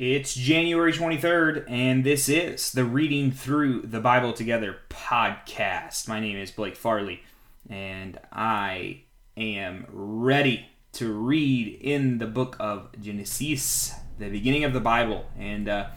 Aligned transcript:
It's 0.00 0.34
January 0.34 0.94
23rd, 0.94 1.66
and 1.68 2.04
this 2.04 2.26
is 2.30 2.72
the 2.72 2.86
Reading 2.86 3.30
Through 3.30 3.82
the 3.82 4.00
Bible 4.00 4.32
Together 4.32 4.78
podcast. 4.88 6.08
My 6.08 6.20
name 6.20 6.38
is 6.38 6.50
Blake 6.50 6.74
Farley, 6.74 7.22
and 7.68 8.18
I 8.32 9.02
am 9.36 9.84
ready 9.90 10.70
to 10.92 11.12
read 11.12 11.78
in 11.82 12.16
the 12.16 12.26
book 12.26 12.56
of 12.58 12.88
Genesis, 12.98 13.92
the 14.18 14.30
beginning 14.30 14.64
of 14.64 14.72
the 14.72 14.80
Bible. 14.80 15.26
And 15.38 15.68
uh, 15.68 15.88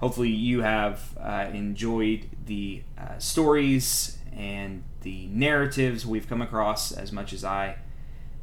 hopefully, 0.00 0.30
you 0.30 0.62
have 0.62 1.16
uh, 1.16 1.46
enjoyed 1.52 2.26
the 2.46 2.82
uh, 2.98 3.18
stories 3.18 4.18
and 4.32 4.82
the 5.02 5.28
narratives 5.28 6.04
we've 6.04 6.28
come 6.28 6.42
across 6.42 6.90
as 6.90 7.12
much 7.12 7.32
as 7.32 7.44
I 7.44 7.76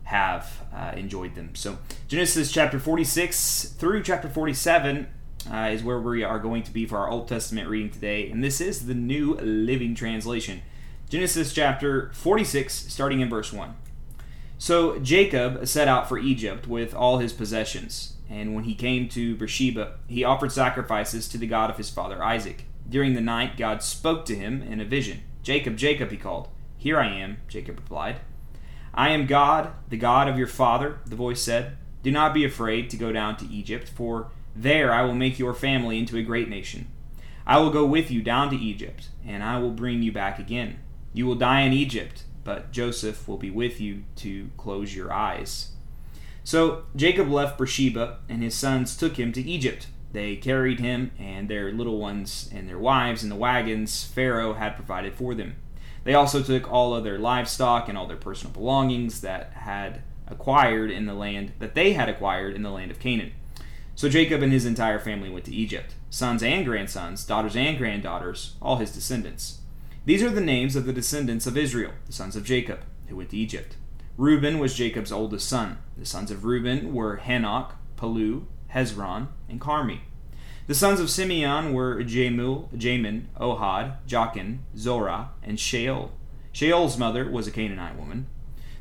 have 0.04 0.61
uh, 0.73 0.91
enjoyed 0.95 1.36
them. 1.36 1.55
So, 1.55 1.77
Genesis 2.07 2.52
chapter 2.52 2.79
46 2.79 3.75
through 3.77 4.04
chapter 4.04 4.27
47 4.27 5.07
uh, 5.52 5.70
is 5.71 5.84
where 5.84 5.99
we 5.99 6.23
are 6.23 6.39
going 6.39 6.63
to 6.63 6.71
be 6.71 6.85
for 6.85 6.98
our 6.98 7.09
Old 7.09 7.27
Testament 7.27 7.67
reading 7.70 7.91
today, 7.91 8.29
and 8.29 8.43
this 8.43 8.62
is 8.62 8.85
the 8.85 8.93
New 8.93 9.35
Living 9.35 9.95
Translation. 9.95 10.62
Genesis 11.09 11.53
chapter 11.53 12.12
46, 12.13 12.73
starting 12.73 13.20
in 13.20 13.29
verse 13.29 13.52
1. 13.52 13.76
So 14.57 14.99
Jacob 14.99 15.67
set 15.67 15.88
out 15.88 16.07
for 16.07 16.20
Egypt 16.20 16.68
with 16.68 16.93
all 16.93 17.18
his 17.18 17.34
possessions, 17.34 18.13
and 18.29 18.54
when 18.54 18.65
he 18.65 18.76
came 18.76 19.09
to 19.09 19.35
Beersheba, 19.35 19.98
he 20.07 20.23
offered 20.23 20.52
sacrifices 20.52 21.27
to 21.29 21.38
the 21.38 21.48
God 21.48 21.70
of 21.70 21.77
his 21.77 21.90
father 21.90 22.23
Isaac. 22.23 22.65
During 22.88 23.13
the 23.13 23.21
night, 23.21 23.57
God 23.57 23.81
spoke 23.81 24.26
to 24.26 24.35
him 24.35 24.62
in 24.62 24.79
a 24.79 24.85
vision. 24.85 25.21
Jacob, 25.43 25.77
Jacob, 25.77 26.12
he 26.12 26.18
called. 26.18 26.49
Here 26.77 26.99
I 26.99 27.07
am, 27.07 27.38
Jacob 27.48 27.77
replied. 27.77 28.18
I 28.94 29.09
am 29.09 29.26
God, 29.26 29.72
the 29.90 29.98
God 29.98 30.27
of 30.27 30.38
your 30.38 30.48
father, 30.48 30.99
the 31.05 31.16
voice 31.16 31.41
said. 31.41 31.77
Do 32.04 32.12
not 32.12 32.34
be 32.34 32.44
afraid 32.44 32.90
to 32.90 32.98
go 32.98 33.12
down 33.12 33.38
to 33.38 33.49
Egypt, 33.49 33.88
for 33.90 34.32
there 34.55 34.94
I 34.94 35.04
will 35.04 35.16
make 35.16 35.40
your 35.40 35.54
family 35.54 35.98
into 35.99 36.18
a 36.18 36.23
great 36.23 36.49
nation. 36.49 36.88
I 37.46 37.59
will 37.59 37.70
go 37.70 37.85
with 37.85 38.12
you 38.12 38.22
down 38.22 38.49
to 38.49 38.55
Egypt, 38.55 39.10
and 39.26 39.43
I 39.43 39.60
will 39.60 39.71
bring 39.71 40.02
you 40.02 40.12
back 40.12 40.40
again. 40.40 40.80
You 41.13 41.26
will 41.26 41.35
die 41.35 41.62
in 41.62 41.74
Egypt, 41.74 42.24
but 42.43 42.71
Joseph 42.71 43.27
will 43.27 43.38
be 43.38 43.49
with 43.49 43.80
you 43.80 44.04
to 44.18 44.49
close 44.57 44.96
your 44.96 45.13
eyes. 45.13 45.71
So 46.43 46.84
Jacob 46.96 47.30
left 47.30 47.58
Beersheba, 47.58 48.20
and 48.27 48.43
his 48.43 48.55
sons 48.55 48.98
took 48.98 49.18
him 49.18 49.32
to 49.34 49.41
Egypt. 49.41 49.87
They 50.12 50.35
carried 50.35 50.80
him 50.80 51.12
and 51.18 51.48
their 51.48 51.71
little 51.71 51.98
ones 51.98 52.49
and 52.54 52.68
their 52.68 52.80
wives 52.80 53.24
in 53.24 53.30
the 53.30 53.35
wagons 53.35 54.04
Pharaoh 54.04 54.54
had 54.54 54.76
provided 54.76 55.13
for 55.13 55.34
them. 55.34 55.55
They 56.04 56.13
also 56.13 56.41
took 56.41 56.71
all 56.71 56.96
of 56.96 57.04
their 57.04 57.20
livestock 57.20 57.88
and 57.88 57.98
all 57.98 58.07
their 58.07 58.18
personal 58.18 58.54
belongings 58.54 59.21
that 59.21 59.52
had 59.54 60.02
acquired 60.27 60.90
in 60.90 61.05
the 61.05 61.13
land 61.13 61.52
that 61.60 61.76
they 61.76 61.93
had 61.93 62.10
acquired 62.10 62.55
in 62.55 62.63
the 62.63 62.71
land 62.71 62.91
of 62.91 62.99
Canaan. 62.99 63.34
So 63.96 64.09
Jacob 64.09 64.41
and 64.41 64.52
his 64.52 64.66
entire 64.66 65.00
family 65.00 65.30
went 65.30 65.46
to 65.46 65.53
Egypt, 65.53 65.94
sons 66.09 66.41
and 66.41 66.66
grandsons, 66.66 67.25
daughters 67.25 67.56
and 67.56 67.78
granddaughters, 67.78 68.56
all 68.62 68.78
his 68.78 68.91
descendants. 68.91 69.59
These 70.06 70.24
are 70.24 70.31
the 70.31 70.41
names 70.41 70.75
of 70.75 70.85
the 70.85 70.94
descendants 70.94 71.46
of 71.46 71.58
Israel, 71.58 71.91
the 72.08 72.13
sons 72.13 72.36
of 72.36 72.46
Jacob, 72.46 72.80
who 73.08 73.18
went 73.18 73.30
to 73.30 73.38
Egypt. 73.38 73.75
Reuben 74.18 74.58
was 74.58 74.74
Jacob's 74.74 75.12
oldest 75.12 75.47
son. 75.47 75.78
The 75.97 76.06
sons 76.06 76.31
of 76.31 76.44
Reuben 76.46 76.94
were 76.94 77.18
Hanoch, 77.18 77.74
Pallu, 77.97 78.46
Hezron, 78.74 79.28
and 79.47 79.62
Carmi. 79.62 80.00
The 80.72 80.75
sons 80.75 81.02
of 81.02 81.09
Simeon 81.09 81.74
were 81.74 82.02
Jemuel, 82.02 82.69
Jamin, 82.74 83.25
Ohad, 83.38 83.97
Jachin, 84.08 84.59
Zorah, 84.78 85.31
and 85.44 85.58
Shaul. 85.58 86.12
Shaul's 86.53 86.97
mother 86.97 87.30
was 87.30 87.46
a 87.46 87.52
Canaanite 87.52 88.00
woman. 88.00 88.28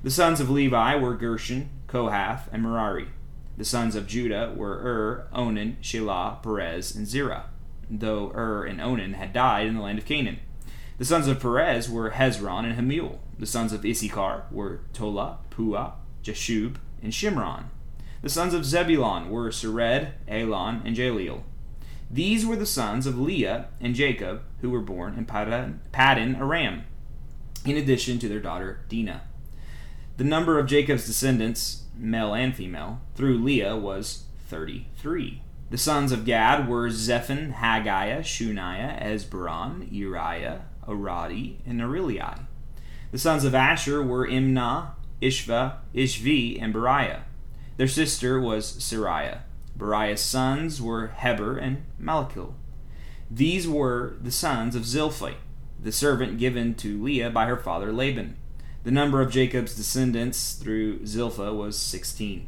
The 0.04 0.10
sons 0.12 0.38
of 0.38 0.48
Levi 0.48 0.94
were 0.94 1.16
Gershon, 1.16 1.68
Kohath, 1.88 2.48
and 2.52 2.62
Merari. 2.62 3.08
The 3.56 3.64
sons 3.64 3.96
of 3.96 4.06
Judah 4.06 4.54
were 4.56 4.76
Ur, 4.76 5.26
Onan, 5.32 5.78
Shelah, 5.82 6.40
Perez, 6.44 6.94
and 6.94 7.08
Zerah, 7.08 7.46
though 7.90 8.30
Ur 8.36 8.66
and 8.66 8.80
Onan 8.80 9.14
had 9.14 9.32
died 9.32 9.66
in 9.66 9.74
the 9.74 9.82
land 9.82 9.98
of 9.98 10.06
Canaan. 10.06 10.38
The 10.98 11.04
sons 11.04 11.26
of 11.26 11.40
Perez 11.40 11.90
were 11.90 12.12
Hezron 12.12 12.66
and 12.66 12.78
Hamul. 12.78 13.18
The 13.36 13.46
sons 13.46 13.72
of 13.72 13.84
Issachar 13.84 14.44
were 14.52 14.82
Tola, 14.92 15.38
Puah, 15.50 15.94
Jashub, 16.22 16.76
and 17.02 17.12
Shimron. 17.12 17.64
The 18.22 18.28
sons 18.28 18.54
of 18.54 18.64
Zebulun 18.64 19.28
were 19.28 19.50
Sered, 19.50 20.12
Elon, 20.28 20.82
and 20.84 20.96
Jahleel. 20.96 21.42
These 22.10 22.44
were 22.44 22.56
the 22.56 22.66
sons 22.66 23.06
of 23.06 23.20
Leah 23.20 23.68
and 23.80 23.94
Jacob, 23.94 24.42
who 24.60 24.70
were 24.70 24.80
born 24.80 25.16
in 25.16 25.26
Paddan 25.26 26.40
Aram, 26.40 26.84
in 27.64 27.76
addition 27.76 28.18
to 28.18 28.28
their 28.28 28.40
daughter 28.40 28.80
Dinah. 28.88 29.22
The 30.16 30.24
number 30.24 30.58
of 30.58 30.66
Jacob's 30.66 31.06
descendants, 31.06 31.84
male 31.96 32.34
and 32.34 32.54
female, 32.54 33.00
through 33.14 33.38
Leah 33.38 33.76
was 33.76 34.24
33. 34.48 35.40
The 35.70 35.78
sons 35.78 36.10
of 36.10 36.24
Gad 36.24 36.68
were 36.68 36.90
Zephon, 36.90 37.54
Haggiah, 37.54 38.20
Shuniah, 38.20 39.00
Ezbaran, 39.00 39.86
Uriah, 39.92 40.62
Aradi, 40.88 41.58
and 41.64 41.80
Arillai. 41.80 42.40
The 43.12 43.18
sons 43.18 43.44
of 43.44 43.54
Asher 43.54 44.02
were 44.02 44.26
Imnah, 44.26 44.90
Ishva, 45.22 45.76
Ishvi, 45.94 46.60
and 46.60 46.74
Beriah. 46.74 47.20
Their 47.76 47.88
sister 47.88 48.40
was 48.40 48.78
Sariah. 48.78 49.42
Beriah's 49.80 50.20
sons 50.20 50.80
were 50.80 51.08
Heber 51.08 51.56
and 51.56 51.84
Malkiel. 52.00 52.52
These 53.30 53.66
were 53.66 54.16
the 54.20 54.30
sons 54.30 54.76
of 54.76 54.84
Zilpah, 54.84 55.36
the 55.82 55.90
servant 55.90 56.38
given 56.38 56.74
to 56.74 57.02
Leah 57.02 57.30
by 57.30 57.46
her 57.46 57.56
father 57.56 57.90
Laban. 57.90 58.36
The 58.84 58.90
number 58.90 59.22
of 59.22 59.32
Jacob's 59.32 59.74
descendants 59.74 60.52
through 60.52 61.06
Zilpah 61.06 61.54
was 61.54 61.78
sixteen. 61.78 62.46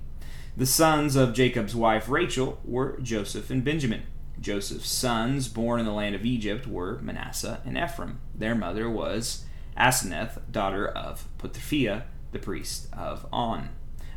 The 0.56 0.66
sons 0.66 1.16
of 1.16 1.32
Jacob's 1.32 1.75
wife 1.75 2.09
Rachel 2.10 2.60
were 2.65 2.98
Joseph 3.00 3.49
and 3.49 3.64
Benjamin. 3.64 4.03
Joseph's 4.38 4.91
sons, 4.91 5.49
born 5.49 5.81
in 5.81 5.87
the 5.87 5.93
land 5.93 6.14
of 6.14 6.26
Egypt, 6.26 6.66
were 6.66 6.99
Manasseh 7.00 7.62
and 7.64 7.78
Ephraim. 7.78 8.20
Their 8.34 8.54
mother 8.54 8.91
was 8.91 9.47
Asenath, 9.78 10.41
daughter 10.50 10.87
of 10.87 11.26
Potiphera, 11.38 12.04
the 12.32 12.38
priest 12.38 12.88
of 12.93 13.26
On. 13.32 13.70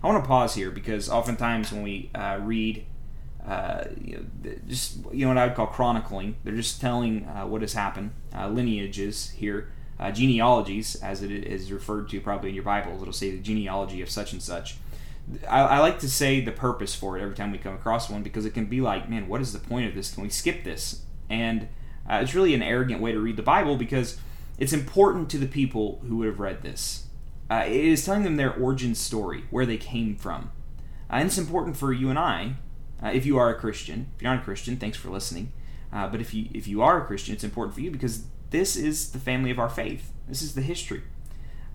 I 0.03 0.08
want 0.08 0.24
to 0.24 0.28
pause 0.28 0.56
here 0.56 0.72
because 0.72 1.09
oftentimes 1.09 1.72
when 1.72 1.84
we 1.84 2.09
uh, 2.14 2.40
read 2.42 2.86
uh, 3.47 3.83
you 4.01 4.17
know, 4.44 4.53
just 4.67 4.97
you 5.11 5.25
know 5.25 5.29
what 5.29 5.38
I 5.38 5.47
would 5.47 5.56
call 5.56 5.67
chronicling. 5.67 6.35
They're 6.44 6.56
just 6.56 6.81
telling 6.81 7.25
uh, 7.25 7.45
what 7.45 7.61
has 7.61 7.73
happened, 7.73 8.11
uh, 8.35 8.47
lineages 8.50 9.29
here, 9.31 9.69
uh, 10.00 10.11
genealogies, 10.11 10.95
as 10.95 11.22
it 11.22 11.31
is 11.31 11.72
referred 11.72 12.09
to 12.09 12.22
probably 12.22 12.50
in 12.50 12.55
your 12.55 12.63
Bibles. 12.63 13.01
It'll 13.01 13.13
say 13.13 13.31
the 13.31 13.41
genealogy 13.41 14.01
of 14.01 14.09
such 14.09 14.34
and 14.34 14.41
such. 14.41 14.78
I, 15.50 15.61
I, 15.61 15.79
like 15.79 16.00
to 16.00 16.09
say 16.09 16.39
the 16.39 16.51
purpose 16.51 16.94
for 16.94 17.17
it 17.17 17.22
every 17.22 17.35
time 17.35 17.51
we 17.51 17.57
come 17.57 17.73
across 17.73 18.11
one 18.11 18.22
because 18.22 18.45
it 18.45 18.53
can 18.53 18.66
be 18.66 18.79
like, 18.79 19.09
man, 19.09 19.28
what 19.28 19.41
is 19.41 19.53
the 19.53 19.59
point 19.59 19.88
of 19.88 19.95
this? 19.95 20.13
Can 20.13 20.22
we 20.22 20.29
skip 20.29 20.63
this? 20.63 21.01
And 21.31 21.67
uh, 22.07 22.19
it's 22.22 22.35
really 22.35 22.53
an 22.53 22.61
arrogant 22.61 23.01
way 23.01 23.11
to 23.11 23.19
read 23.19 23.35
the 23.35 23.41
Bible 23.41 23.75
because 23.75 24.19
it's 24.59 24.72
important 24.72 25.29
to 25.31 25.39
the 25.39 25.47
people 25.47 26.00
who 26.07 26.17
would 26.17 26.28
have 26.28 26.39
read 26.39 26.61
this. 26.61 27.07
Uh, 27.50 27.63
it 27.66 27.73
is 27.73 28.05
telling 28.05 28.22
them 28.22 28.35
their 28.35 28.53
origin 28.53 28.94
story, 28.94 29.45
where 29.50 29.66
they 29.66 29.78
came 29.78 30.16
from. 30.16 30.51
and 31.09 31.28
it's 31.28 31.39
important 31.39 31.75
for 31.75 31.91
you 31.91 32.09
and 32.09 32.19
I 32.19 32.55
uh, 33.05 33.09
if 33.13 33.25
you 33.25 33.38
are 33.38 33.49
a 33.49 33.55
Christian. 33.55 34.07
If 34.16 34.23
you're 34.23 34.33
not 34.33 34.41
a 34.41 34.45
Christian, 34.45 34.77
thanks 34.77 34.97
for 34.97 35.09
listening. 35.09 35.51
Uh, 35.93 36.07
but 36.07 36.19
if 36.19 36.33
you 36.33 36.49
if 36.53 36.67
you 36.67 36.81
are 36.81 37.01
a 37.01 37.05
Christian, 37.05 37.35
it's 37.35 37.43
important 37.43 37.75
for 37.75 37.81
you 37.81 37.91
because 37.91 38.25
this 38.49 38.75
is 38.75 39.11
the 39.11 39.19
family 39.19 39.51
of 39.51 39.59
our 39.59 39.69
faith. 39.69 40.11
This 40.27 40.41
is 40.41 40.55
the 40.55 40.61
history. 40.61 41.03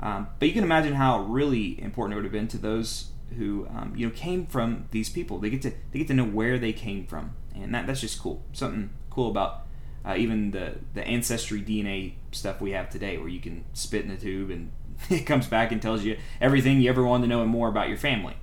Um, 0.01 0.29
but 0.39 0.49
you 0.49 0.55
can 0.55 0.65
imagine 0.65 0.95
how 0.95 1.21
really 1.21 1.81
important 1.81 2.15
it 2.15 2.17
would 2.17 2.25
have 2.25 2.33
been 2.33 2.49
to 2.49 2.59
those 2.59 3.11
who 3.37 3.69
um, 3.71 3.95
you 3.97 4.07
know 4.07 4.13
came 4.13 4.47
from 4.47 4.87
these 4.91 5.09
people. 5.09 5.39
They 5.39 5.51
get 5.51 5.63
to 5.63 5.73
they 5.93 6.01
get 6.01 6.09
to 6.09 6.15
know 6.15 6.25
where 6.25 6.59
they 6.59 6.73
came 6.73 7.07
from, 7.07 7.37
and 7.55 7.75
that, 7.75 7.87
that's 7.87 8.01
just 8.01 8.21
cool. 8.21 8.43
Something 8.53 8.91
cool 9.09 9.31
about 9.31 9.67
uh, 10.05 10.17
even 10.17 10.51
the 10.51 10.79
the 10.95 11.07
ancestry 11.07 11.63
DNA 11.63 12.15
stuff 12.33 12.61
we 12.61 12.73
have 12.73 12.91
today, 12.91 13.19
where 13.19 13.29
you 13.29 13.41
can 13.41 13.65
spit 13.73 14.05
in 14.05 14.11
a 14.11 14.17
tube 14.17 14.51
and 14.51 14.73
it 15.11 15.27
comes 15.27 15.47
back 15.47 15.71
and 15.71 15.81
tells 15.81 16.03
you 16.03 16.19
everything 16.41 16.81
you 16.81 16.89
ever 16.89 17.05
wanted 17.05 17.23
to 17.23 17.29
know 17.29 17.43
and 17.43 17.51
more 17.51 17.69
about 17.69 17.89
your 17.89 17.99
family. 17.99 18.35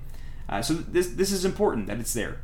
Uh, 0.48 0.62
so 0.62 0.72
this 0.72 1.08
this 1.08 1.30
is 1.30 1.44
important 1.44 1.86
that 1.88 2.00
it's 2.00 2.14
there. 2.14 2.40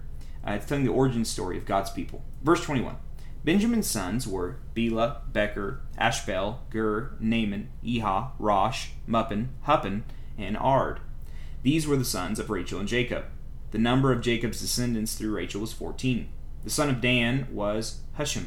Uh, 0.47 0.53
it's 0.53 0.67
telling 0.67 0.85
the 0.85 0.93
origin 0.93 1.25
story 1.25 1.57
of 1.57 1.65
God's 1.65 1.91
people. 1.91 2.23
Verse 2.43 2.63
21. 2.65 2.97
Benjamin's 3.45 3.87
sons 3.87 4.27
were 4.27 4.57
Bela, 4.73 5.23
Becher, 5.31 5.81
Ashbel, 5.99 6.61
Gur, 6.71 7.15
Naaman, 7.21 7.69
Eha, 7.85 8.31
Rosh, 8.39 8.89
Muppim, 9.09 9.49
Huppim, 9.67 10.03
and 10.39 10.57
Ard. 10.57 11.01
These 11.63 11.87
were 11.87 11.97
the 11.97 12.05
sons 12.05 12.39
of 12.39 12.51
Rachel 12.51 12.79
and 12.79 12.89
Jacob. 12.89 13.25
The 13.71 13.79
number 13.79 14.13
of 14.13 14.23
Jacob's 14.23 14.61
descendants 14.61 15.15
through 15.15 15.35
Rachel 15.35 15.61
was 15.61 15.73
14. 15.73 16.29
The 16.63 16.71
son 16.71 16.89
of 16.89 17.01
Dan 17.01 17.47
was 17.51 18.01
Hushim. 18.19 18.47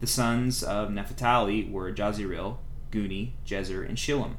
The 0.00 0.06
sons 0.06 0.62
of 0.62 0.90
Naphtali 0.90 1.64
were 1.64 1.92
Jahzeel, 1.92 2.56
Guni, 2.90 3.32
Jezer, 3.46 3.86
and 3.86 3.98
Shillem. 3.98 4.36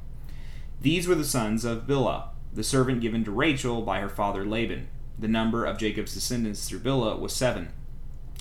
These 0.81 1.07
were 1.07 1.15
the 1.15 1.23
sons 1.23 1.63
of 1.63 1.85
Bilhah, 1.85 2.29
the 2.51 2.63
servant 2.63 3.01
given 3.01 3.23
to 3.25 3.31
Rachel 3.31 3.83
by 3.83 3.99
her 3.99 4.09
father 4.09 4.45
Laban 4.45 4.87
the 5.21 5.27
number 5.27 5.63
of 5.63 5.77
Jacob's 5.77 6.13
descendants 6.13 6.67
through 6.67 6.79
Bilhah 6.79 7.19
was 7.19 7.31
seven. 7.31 7.69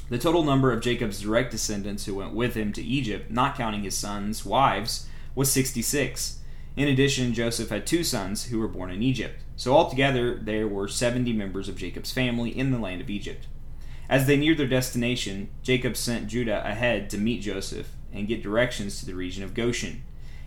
The 0.09 0.19
total 0.19 0.43
number 0.43 0.73
of 0.73 0.81
Jacob's 0.81 1.21
direct 1.21 1.53
descendants 1.53 2.07
who 2.07 2.17
went 2.17 2.35
with 2.35 2.55
him 2.55 2.73
to 2.73 2.83
Egypt, 2.83 3.31
not 3.31 3.57
counting 3.57 3.85
his 3.85 3.97
sons' 3.97 4.45
wives, 4.45 5.07
was 5.35 5.53
66. 5.53 6.41
In 6.77 6.89
addition, 6.89 7.35
Joseph 7.35 7.69
had 7.69 7.87
two 7.87 8.03
sons 8.03 8.47
who 8.47 8.59
were 8.59 8.67
born 8.67 8.91
in 8.91 9.03
Egypt. 9.03 9.43
So 9.57 9.77
altogether, 9.77 10.35
there 10.35 10.67
were 10.67 10.89
70 10.89 11.33
members 11.35 11.69
of 11.69 11.77
Jacob's 11.77 12.13
family 12.13 12.57
in 12.57 12.71
the 12.71 12.79
land 12.79 13.01
of 13.01 13.11
Egypt. 13.11 13.47
As 14.09 14.27
they 14.27 14.37
neared 14.37 14.59
their 14.59 14.67
destination, 14.67 15.51
Jacob 15.63 15.97
sent 15.97 16.29
Judah 16.29 16.67
ahead 16.67 17.11
to 17.11 17.19
meet 17.19 17.43
Joseph 17.43 17.91
and 18.13 18.27
get 18.27 18.43
directions 18.43 18.99
to 18.99 19.07
the 19.07 19.15
region 19.15 19.45
of 19.45 19.55
Goshen. 19.55 20.03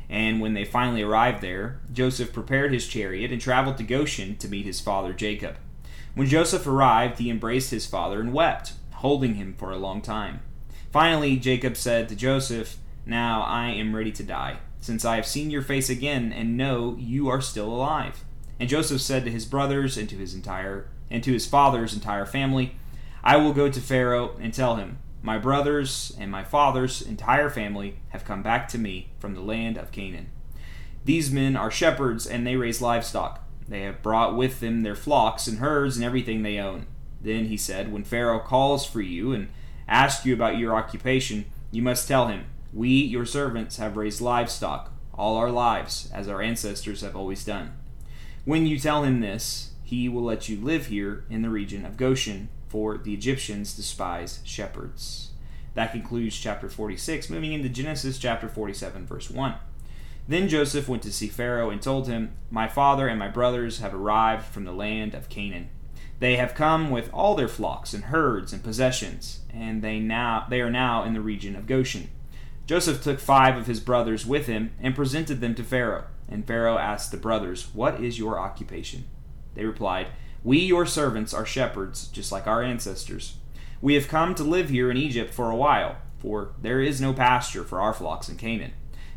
And 0.09 0.41
when 0.41 0.53
they 0.53 0.65
finally 0.65 1.03
arrived 1.03 1.41
there, 1.41 1.80
Joseph 1.94 2.33
prepared 2.33 2.74
his 2.74 2.88
chariot 2.88 3.31
and 3.31 3.39
traveled 3.39 3.77
to 3.77 3.83
Goshen 3.83 4.35
to 4.38 4.50
meet 4.50 4.65
his 4.65 4.81
father 4.81 5.13
Jacob. 5.13 5.56
When 6.15 6.27
Joseph 6.27 6.68
arrived, 6.68 7.18
he 7.18 7.31
embraced 7.31 7.71
his 7.71 7.88
father 7.88 8.19
and 8.19 8.33
wept, 8.33 8.74
holding 8.92 9.36
him 9.36 9.56
for 9.57 9.71
a 9.71 9.77
long 9.77 10.01
time. 10.01 10.42
Finally, 10.92 11.38
Jacob 11.38 11.75
said 11.75 12.07
to 12.07 12.15
Joseph, 12.15 12.77
Now 13.04 13.42
I 13.42 13.69
am 13.69 13.95
ready 13.95 14.12
to 14.12 14.24
die, 14.24 14.60
since 14.80 15.04
I 15.06 15.15
have 15.15 15.25
seen 15.25 15.50
your 15.50 15.63
face 15.63 15.89
again 15.89 16.31
and 16.31 16.56
know 16.56 16.95
you 17.00 17.30
are 17.30 17.42
still 17.42 17.68
alive. 17.68 18.24
And 18.60 18.69
Joseph 18.69 19.01
said 19.01 19.25
to 19.25 19.31
his 19.31 19.45
brothers 19.45 19.98
and 19.98 20.07
to 20.10 20.15
his 20.15 20.36
entire 20.36 20.88
and 21.10 21.24
to 21.24 21.33
his 21.33 21.48
father's 21.48 21.94
entire 21.94 22.25
family, 22.25 22.75
I 23.24 23.38
will 23.38 23.54
go 23.54 23.69
to 23.69 23.81
Pharaoh 23.81 24.36
and 24.39 24.54
tell 24.54 24.75
him, 24.75 25.00
My 25.21 25.39
brothers 25.39 26.16
and 26.19 26.30
my 26.30 26.44
father's 26.44 27.01
entire 27.01 27.50
family 27.50 27.98
have 28.09 28.25
come 28.25 28.44
back 28.44 28.68
to 28.69 28.77
me 28.77 29.09
from 29.19 29.33
the 29.33 29.42
land 29.42 29.77
of 29.77 29.92
Canaan. 29.92 30.30
These 31.06 31.31
men 31.31 31.56
are 31.56 31.71
shepherds 31.71 32.27
and 32.27 32.45
they 32.45 32.56
raise 32.56 32.81
livestock. 32.81 33.43
They 33.68 33.81
have 33.81 34.01
brought 34.01 34.36
with 34.36 34.60
them 34.60 34.83
their 34.83 34.95
flocks 34.95 35.48
and 35.48 35.60
herds 35.60 35.95
and 35.95 36.06
everything 36.06 36.44
they 36.44 36.60
own. 36.60 36.88
Then 37.21 37.45
he 37.45 37.57
said, 37.57 37.92
When 37.92 38.04
Pharaoh 38.04 38.39
calls 38.39 38.86
for 38.86 39.01
you 39.01 39.31
and 39.31 39.50
asks 39.88 40.25
you 40.25 40.33
about 40.33 40.57
your 40.57 40.75
occupation, 40.75 41.45
you 41.71 41.81
must 41.81 42.07
tell 42.07 42.27
him, 42.27 42.45
We, 42.74 42.89
your 42.89 43.25
servants, 43.25 43.77
have 43.77 43.98
raised 43.98 44.21
livestock 44.21 44.92
all 45.13 45.38
our 45.38 45.51
lives, 45.51 46.10
as 46.13 46.27
our 46.27 46.42
ancestors 46.42 47.01
have 47.01 47.15
always 47.15 47.45
done. 47.45 47.74
When 48.45 48.65
you 48.65 48.77
tell 48.80 49.04
him 49.04 49.21
this, 49.21 49.71
he 49.83 50.09
will 50.09 50.24
let 50.24 50.50
you 50.50 50.59
live 50.59 50.88
here 50.88 51.24
in 51.30 51.44
the 51.44 51.50
region 51.50 51.86
of 51.86 51.98
Goshen, 51.98 52.50
for 52.68 52.98
the 52.98 53.13
Egyptians 53.13 53.75
despise 53.75 54.39
shepherds. 54.44 55.30
That 55.75 55.92
concludes 55.92 56.38
chapter 56.38 56.68
46, 56.69 57.30
moving 57.30 57.54
into 57.54 57.69
Genesis 57.69 58.18
chapter 58.18 58.50
47, 58.50 59.06
verse 59.06 59.30
1. 59.30 59.56
Then 60.28 60.48
Joseph 60.48 60.88
went 60.88 61.04
to 61.04 61.12
see 61.12 61.28
Pharaoh 61.28 61.70
and 61.70 61.81
told 61.81 62.08
him, 62.08 62.36
My 62.50 62.68
father 62.68 63.08
and 63.08 63.20
my 63.20 63.28
brothers 63.28 63.80
have 63.80 63.94
arrived 63.94 64.46
from 64.46 64.64
the 64.64 64.72
land 64.72 65.14
of 65.14 65.30
Canaan. 65.30 65.70
They 66.20 66.38
have 66.38 66.56
come 66.56 66.90
with 66.90 67.10
all 67.14 67.36
their 67.36 67.50
flocks 67.50 67.94
and 67.94 68.06
herds 68.06 68.54
and 68.54 68.64
possessions, 68.64 69.42
and 69.50 69.81
they 69.81 70.00
now 70.00 70.46
they 70.50 70.62
are 70.62 70.70
now 70.70 71.04
in 71.04 71.14
the 71.14 71.22
region 71.22 71.56
of 71.56 71.68
Goshen. 71.68 72.10
Joseph 72.66 73.04
took 73.04 73.20
five 73.20 73.58
of 73.58 73.68
his 73.68 73.81
brothers 73.81 74.25
with 74.25 74.48
him 74.48 74.72
and 74.80 74.96
presented 74.96 75.42
them 75.42 75.54
to 75.56 75.64
Pharaoh. 75.64 76.06
And 76.30 76.48
Pharaoh 76.48 76.78
asked 76.78 77.12
the 77.12 77.18
brothers, 77.18 77.68
What 77.74 78.02
is 78.02 78.18
your 78.18 78.40
occupation? 78.40 79.04
They 79.54 79.66
replied, 79.66 80.08
We, 80.44 80.60
your 80.60 80.86
servants, 80.86 81.34
are 81.34 81.46
shepherds, 81.46 82.08
just 82.08 82.31
like 82.31 82.48
our 82.48 82.64
ancestors. 82.64 83.36
We 83.81 83.96
have 83.96 84.08
come 84.08 84.34
to 84.36 84.44
live 84.44 84.69
here 84.69 84.90
in 84.90 84.96
Egypt 84.96 85.34
for 85.34 85.52
a 85.52 85.56
while, 85.58 85.98
for 86.18 86.54
there 86.62 86.80
is 86.80 87.02
no 87.02 87.12
pasture 87.12 87.66
for 87.66 87.81
our 87.81 87.94
flocks 87.94 88.30
in 88.30 88.38
Canaan. 88.38 88.72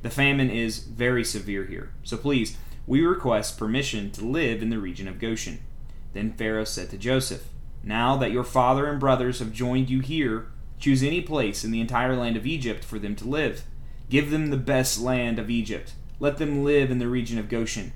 The 0.07 0.13
famine 0.13 0.51
is 0.51 0.79
very 0.79 1.25
severe 1.25 1.65
here, 1.65 1.91
so 2.05 2.17
please, 2.17 2.57
we 2.87 3.01
request 3.01 3.59
permission 3.59 4.13
to 4.13 4.25
live 4.25 4.63
in 4.63 4.71
the 4.71 4.79
region 4.79 5.09
of 5.09 5.19
Goshen. 5.19 5.65
Then 6.13 6.31
Pharaoh 6.31 6.63
said 6.63 6.91
to 6.91 6.97
Joseph, 6.97 7.49
Now 7.83 8.17
that 8.19 8.31
your 8.31 8.45
father 8.45 8.87
and 8.87 9.01
brothers 9.01 9.41
have 9.41 9.53
joined 9.53 9.91
you 9.91 9.99
here, 9.99 10.47
choose 10.79 11.03
any 11.03 11.23
place 11.23 11.65
in 11.65 11.73
the 11.73 11.81
entire 11.81 12.15
land 12.15 12.37
of 12.37 12.47
Egypt 12.47 12.85
for 12.85 13.01
them 13.01 13.17
to 13.17 13.29
live. 13.29 13.65
Give 14.09 14.31
them 14.31 14.51
the 14.51 14.57
best 14.57 15.01
land 15.01 15.41
of 15.41 15.51
Egypt. 15.51 15.95
Let 16.21 16.37
them 16.37 16.63
live 16.63 16.93
in 16.93 17.01
the 17.01 17.09
region 17.09 17.41
of 17.41 17.49
Goshen. 17.49 17.93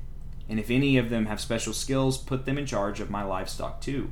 And 0.48 0.58
if 0.58 0.68
any 0.68 0.96
of 0.96 1.10
them 1.10 1.26
have 1.26 1.40
special 1.40 1.72
skills, 1.72 2.18
put 2.18 2.44
them 2.44 2.58
in 2.58 2.66
charge 2.66 2.98
of 2.98 3.08
my 3.08 3.22
livestock 3.22 3.80
too. 3.80 4.10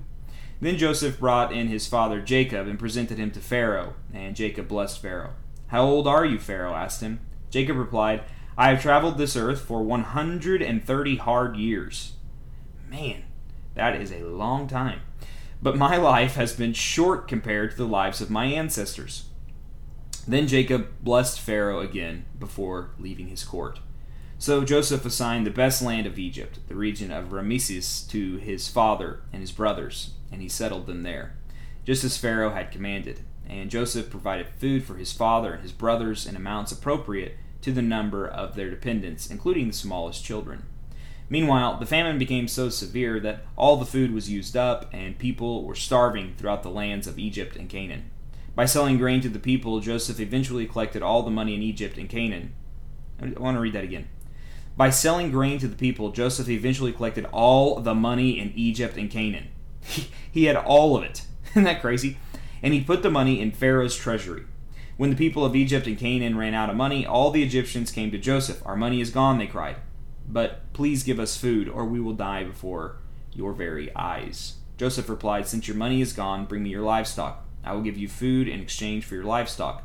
Then 0.60 0.78
Joseph 0.78 1.18
brought 1.18 1.52
in 1.52 1.66
his 1.66 1.88
father 1.88 2.20
Jacob 2.20 2.68
and 2.68 2.78
presented 2.78 3.18
him 3.18 3.32
to 3.32 3.40
Pharaoh, 3.40 3.94
and 4.14 4.36
Jacob 4.36 4.68
blessed 4.68 5.02
Pharaoh. 5.02 5.32
How 5.66 5.82
old 5.82 6.06
are 6.06 6.24
you? 6.24 6.38
Pharaoh 6.38 6.74
asked 6.74 7.00
him. 7.00 7.18
Jacob 7.50 7.76
replied, 7.76 8.22
I 8.56 8.70
have 8.70 8.82
traveled 8.82 9.18
this 9.18 9.36
earth 9.36 9.60
for 9.60 9.82
130 9.82 11.16
hard 11.16 11.56
years. 11.56 12.12
Man, 12.88 13.24
that 13.74 13.94
is 13.94 14.10
a 14.10 14.24
long 14.24 14.66
time. 14.66 15.00
But 15.62 15.76
my 15.76 15.96
life 15.96 16.34
has 16.34 16.52
been 16.52 16.72
short 16.72 17.28
compared 17.28 17.70
to 17.72 17.76
the 17.76 17.86
lives 17.86 18.20
of 18.20 18.30
my 18.30 18.46
ancestors. 18.46 19.24
Then 20.26 20.46
Jacob 20.46 20.88
blessed 21.00 21.40
Pharaoh 21.40 21.80
again 21.80 22.26
before 22.38 22.90
leaving 22.98 23.28
his 23.28 23.44
court. 23.44 23.80
So 24.38 24.64
Joseph 24.64 25.04
assigned 25.04 25.46
the 25.46 25.50
best 25.50 25.82
land 25.82 26.06
of 26.06 26.18
Egypt, 26.18 26.60
the 26.68 26.76
region 26.76 27.10
of 27.10 27.32
Rameses, 27.32 28.02
to 28.08 28.36
his 28.36 28.68
father 28.68 29.22
and 29.32 29.40
his 29.40 29.50
brothers, 29.50 30.14
and 30.30 30.40
he 30.40 30.48
settled 30.48 30.86
them 30.86 31.02
there, 31.02 31.36
just 31.84 32.04
as 32.04 32.18
Pharaoh 32.18 32.50
had 32.50 32.70
commanded. 32.70 33.20
And 33.48 33.70
Joseph 33.70 34.10
provided 34.10 34.48
food 34.58 34.84
for 34.84 34.96
his 34.96 35.12
father 35.12 35.52
and 35.54 35.62
his 35.62 35.72
brothers 35.72 36.26
in 36.26 36.36
amounts 36.36 36.72
appropriate 36.72 37.36
to 37.62 37.72
the 37.72 37.82
number 37.82 38.26
of 38.26 38.54
their 38.54 38.70
dependents, 38.70 39.30
including 39.30 39.68
the 39.68 39.74
smallest 39.74 40.24
children. 40.24 40.64
Meanwhile, 41.30 41.78
the 41.78 41.86
famine 41.86 42.18
became 42.18 42.48
so 42.48 42.68
severe 42.68 43.20
that 43.20 43.44
all 43.56 43.76
the 43.76 43.84
food 43.84 44.12
was 44.12 44.30
used 44.30 44.56
up, 44.56 44.88
and 44.92 45.18
people 45.18 45.64
were 45.64 45.74
starving 45.74 46.34
throughout 46.36 46.62
the 46.62 46.70
lands 46.70 47.06
of 47.06 47.18
Egypt 47.18 47.56
and 47.56 47.68
Canaan. 47.68 48.10
By 48.54 48.64
selling 48.64 48.98
grain 48.98 49.20
to 49.20 49.28
the 49.28 49.38
people, 49.38 49.80
Joseph 49.80 50.20
eventually 50.20 50.66
collected 50.66 51.02
all 51.02 51.22
the 51.22 51.30
money 51.30 51.54
in 51.54 51.62
Egypt 51.62 51.98
and 51.98 52.08
Canaan. 52.08 52.54
I 53.20 53.26
want 53.38 53.56
to 53.56 53.60
read 53.60 53.74
that 53.74 53.84
again. 53.84 54.08
By 54.76 54.90
selling 54.90 55.30
grain 55.30 55.58
to 55.58 55.68
the 55.68 55.76
people, 55.76 56.12
Joseph 56.12 56.48
eventually 56.48 56.92
collected 56.92 57.26
all 57.26 57.80
the 57.80 57.94
money 57.94 58.38
in 58.38 58.52
Egypt 58.54 58.96
and 58.96 59.10
Canaan. 59.10 59.48
He, 60.30 60.44
had 60.44 60.56
all 60.56 60.96
of 60.96 61.02
it. 61.02 61.22
Isn't 61.50 61.64
that 61.64 61.80
crazy? 61.80 62.18
And 62.62 62.74
he 62.74 62.80
put 62.80 63.02
the 63.02 63.10
money 63.10 63.40
in 63.40 63.52
Pharaoh's 63.52 63.96
treasury. 63.96 64.44
When 64.96 65.10
the 65.10 65.16
people 65.16 65.44
of 65.44 65.54
Egypt 65.54 65.86
and 65.86 65.96
Canaan 65.96 66.36
ran 66.36 66.54
out 66.54 66.70
of 66.70 66.76
money, 66.76 67.06
all 67.06 67.30
the 67.30 67.42
Egyptians 67.42 67.90
came 67.90 68.10
to 68.10 68.18
Joseph. 68.18 68.62
Our 68.66 68.76
money 68.76 69.00
is 69.00 69.10
gone, 69.10 69.38
they 69.38 69.46
cried 69.46 69.76
but 70.28 70.72
please 70.74 71.02
give 71.02 71.18
us 71.18 71.36
food, 71.36 71.68
or 71.68 71.84
we 71.84 72.00
will 72.00 72.12
die 72.12 72.44
before 72.44 72.96
your 73.32 73.52
very 73.52 73.94
eyes. 73.96 74.56
Joseph 74.76 75.08
replied, 75.08 75.48
Since 75.48 75.66
your 75.66 75.76
money 75.76 76.00
is 76.00 76.12
gone, 76.12 76.44
bring 76.44 76.62
me 76.62 76.70
your 76.70 76.82
livestock. 76.82 77.44
I 77.64 77.72
will 77.72 77.82
give 77.82 77.96
you 77.96 78.08
food 78.08 78.46
in 78.46 78.60
exchange 78.60 79.04
for 79.04 79.14
your 79.14 79.24
livestock. 79.24 79.84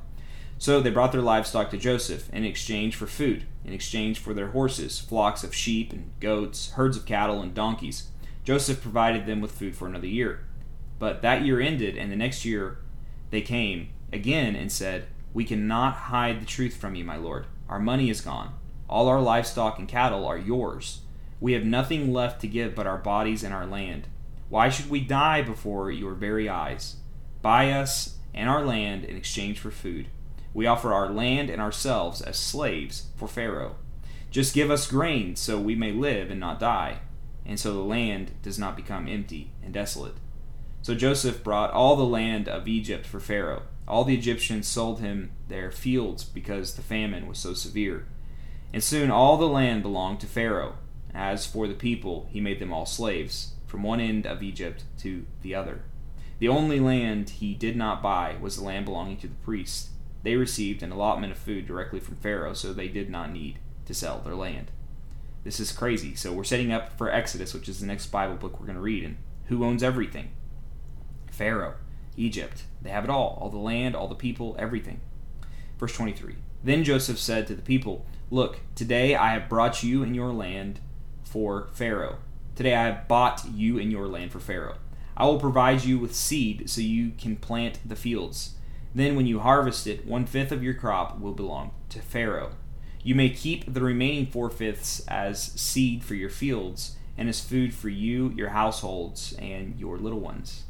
So 0.58 0.80
they 0.80 0.92
brought 0.92 1.12
their 1.12 1.22
livestock 1.22 1.72
to 1.72 1.78
Joseph 1.78 2.32
in 2.32 2.46
exchange 2.46 2.96
for 2.96 3.08
food, 3.08 3.46
in 3.66 3.74
exchange 3.74 4.20
for 4.20 4.34
their 4.34 4.50
horses, 4.50 5.00
flocks 5.00 5.44
of 5.44 5.56
sheep 5.56 5.92
and 5.92 6.12
goats, 6.20 6.72
herds 6.72 6.98
of 6.98 7.06
cattle, 7.06 7.42
and 7.42 7.54
donkeys. 7.54 8.10
Joseph 8.44 8.82
provided 8.82 9.26
them 9.26 9.42
with 9.42 9.52
food 9.52 9.76
for 9.76 9.88
another 9.88 10.08
year. 10.08 10.46
But 11.00 11.22
that 11.22 11.44
year 11.44 11.60
ended, 11.60 11.98
and 11.98 12.12
the 12.12 12.16
next 12.16 12.46
year 12.46 12.80
they 13.30 13.42
came 13.42 13.90
again 14.12 14.56
and 14.56 14.72
said, 14.72 15.08
We 15.34 15.44
cannot 15.44 15.94
hide 15.96 16.42
the 16.42 16.46
truth 16.46 16.76
from 16.76 16.96
you, 16.96 17.04
my 17.04 17.18
lord. 17.18 17.46
Our 17.70 17.80
money 17.80 18.10
is 18.10 18.22
gone 18.22 18.54
all 18.94 19.08
our 19.08 19.22
livestock 19.22 19.80
and 19.80 19.88
cattle 19.88 20.24
are 20.24 20.38
yours. 20.38 21.02
We 21.40 21.54
have 21.54 21.66
nothing 21.66 22.14
left 22.14 22.42
to 22.42 22.48
give 22.48 22.76
but 22.76 22.86
our 22.86 23.00
bodies 23.00 23.44
and 23.44 23.52
our 23.52 23.66
land. 23.66 24.08
Why 24.50 24.70
should 24.70 24.88
we 24.88 25.00
die 25.00 25.42
before 25.42 25.90
your 25.90 26.14
very 26.14 26.48
eyes? 26.48 26.98
Buy 27.42 27.72
us 27.72 28.18
and 28.36 28.48
our 28.48 28.64
land 28.64 29.04
in 29.04 29.18
exchange 29.18 29.58
for 29.58 29.72
food. 29.72 30.10
We 30.54 30.68
offer 30.68 30.94
our 30.94 31.10
land 31.10 31.50
and 31.50 31.60
ourselves 31.60 32.22
as 32.22 32.38
slaves 32.38 33.08
for 33.18 33.28
Pharaoh. 33.28 33.78
Just 34.30 34.54
give 34.54 34.70
us 34.70 34.86
grain 34.86 35.36
so 35.36 35.60
we 35.60 35.74
may 35.74 35.92
live 35.92 36.30
and 36.30 36.40
not 36.40 36.60
die, 36.60 37.00
and 37.48 37.60
so 37.60 37.74
the 37.74 37.80
land 37.80 38.32
does 38.44 38.60
not 38.60 38.76
become 38.76 39.08
empty 39.08 39.52
and 39.64 39.74
desolate. 39.74 40.16
So 40.84 40.94
Joseph 40.94 41.46
brought 41.46 41.72
all 41.72 41.96
the 41.96 42.04
land 42.04 42.50
of 42.50 42.68
Egypt 42.68 43.06
for 43.06 43.22
Pharaoh. 43.22 43.64
All 43.88 44.04
the 44.04 44.18
Egyptians 44.18 44.68
sold 44.68 45.00
him 45.00 45.32
their 45.48 45.72
fields 45.72 46.26
because 46.26 46.74
the 46.76 46.82
famine 46.82 47.26
was 47.26 47.40
so 47.40 47.54
severe. 47.54 48.06
And 48.74 48.84
soon 48.84 49.10
all 49.10 49.38
the 49.38 49.48
land 49.48 49.82
belonged 49.82 50.20
to 50.20 50.28
Pharaoh. 50.28 50.76
As 51.14 51.46
for 51.46 51.70
the 51.70 51.74
people, 51.74 52.28
he 52.32 52.42
made 52.42 52.60
them 52.60 52.74
all 52.74 52.86
slaves, 52.86 53.54
from 53.66 53.82
one 53.82 54.02
end 54.02 54.28
of 54.28 54.44
Egypt 54.44 54.84
to 55.00 55.26
the 55.42 55.56
other. 55.56 55.84
The 56.40 56.50
only 56.50 56.82
land 56.82 57.30
he 57.30 57.54
did 57.54 57.78
not 57.78 58.04
buy 58.04 58.36
was 58.42 58.58
the 58.58 58.66
land 58.66 58.84
belonging 58.84 59.18
to 59.20 59.28
the 59.28 59.36
priests. 59.36 59.92
They 60.24 60.36
received 60.36 60.84
an 60.84 60.92
allotment 60.92 61.32
of 61.32 61.38
food 61.38 61.66
directly 61.66 62.02
from 62.02 62.18
Pharaoh, 62.18 62.54
so 62.54 62.74
they 62.74 62.90
did 62.90 63.10
not 63.10 63.32
need 63.32 63.60
to 63.86 63.94
sell 63.94 64.20
their 64.20 64.36
land. 64.36 64.70
This 65.46 65.62
is 65.62 65.72
crazy. 65.72 66.14
So 66.14 66.34
we're 66.34 66.44
setting 66.44 66.74
up 66.74 66.98
for 66.98 67.10
Exodus, 67.10 67.54
which 67.54 67.70
is 67.70 67.80
the 67.80 67.86
next 67.86 68.08
Bible 68.08 68.36
book 68.36 68.60
we're 68.60 68.66
going 68.66 68.76
to 68.76 68.82
read. 68.82 69.06
And 69.06 69.16
who 69.46 69.64
owns 69.64 69.82
everything? 69.82 70.32
Pharaoh, 71.34 71.74
Egypt. 72.16 72.64
They 72.82 72.92
have 72.92 73.04
it 73.04 73.10
all 73.10 73.38
all 73.42 73.50
the 73.50 73.58
land, 73.58 73.96
all 73.96 74.08
the 74.08 74.16
people, 74.16 74.56
everything. 74.60 75.02
Verse 75.80 75.94
23. 75.96 76.36
Then 76.64 76.84
Joseph 76.84 77.18
said 77.18 77.48
to 77.48 77.56
the 77.56 77.62
people, 77.62 78.06
Look, 78.30 78.60
today 78.76 79.16
I 79.16 79.34
have 79.34 79.50
brought 79.50 79.84
you 79.84 80.04
in 80.04 80.14
your 80.14 80.32
land 80.32 80.80
for 81.24 81.70
Pharaoh. 81.74 82.18
Today 82.56 82.76
I 82.76 82.86
have 82.86 83.08
bought 83.08 83.44
you 83.52 83.78
in 83.78 83.90
your 83.90 84.08
land 84.08 84.32
for 84.32 84.40
Pharaoh. 84.40 84.78
I 85.18 85.26
will 85.26 85.40
provide 85.40 85.84
you 85.84 85.98
with 86.00 86.16
seed 86.16 86.70
so 86.70 86.82
you 86.82 87.12
can 87.18 87.36
plant 87.36 87.80
the 87.86 87.96
fields. 87.96 88.56
Then, 88.96 89.16
when 89.16 89.26
you 89.26 89.40
harvest 89.40 89.88
it, 89.88 90.06
one 90.06 90.28
fifth 90.28 90.52
of 90.52 90.64
your 90.64 90.76
crop 90.76 91.20
will 91.20 91.34
belong 91.34 91.72
to 91.90 92.00
Pharaoh. 92.00 92.52
You 93.04 93.16
may 93.16 93.30
keep 93.30 93.74
the 93.74 93.82
remaining 93.82 94.28
four 94.28 94.52
fifths 94.52 95.04
as 95.08 95.42
seed 95.42 96.04
for 96.04 96.14
your 96.14 96.30
fields 96.30 96.96
and 97.18 97.28
as 97.28 97.42
food 97.42 97.74
for 97.74 97.90
you, 97.90 98.32
your 98.36 98.50
households, 98.50 99.34
and 99.34 99.80
your 99.80 99.98
little 99.98 100.20
ones. 100.20 100.64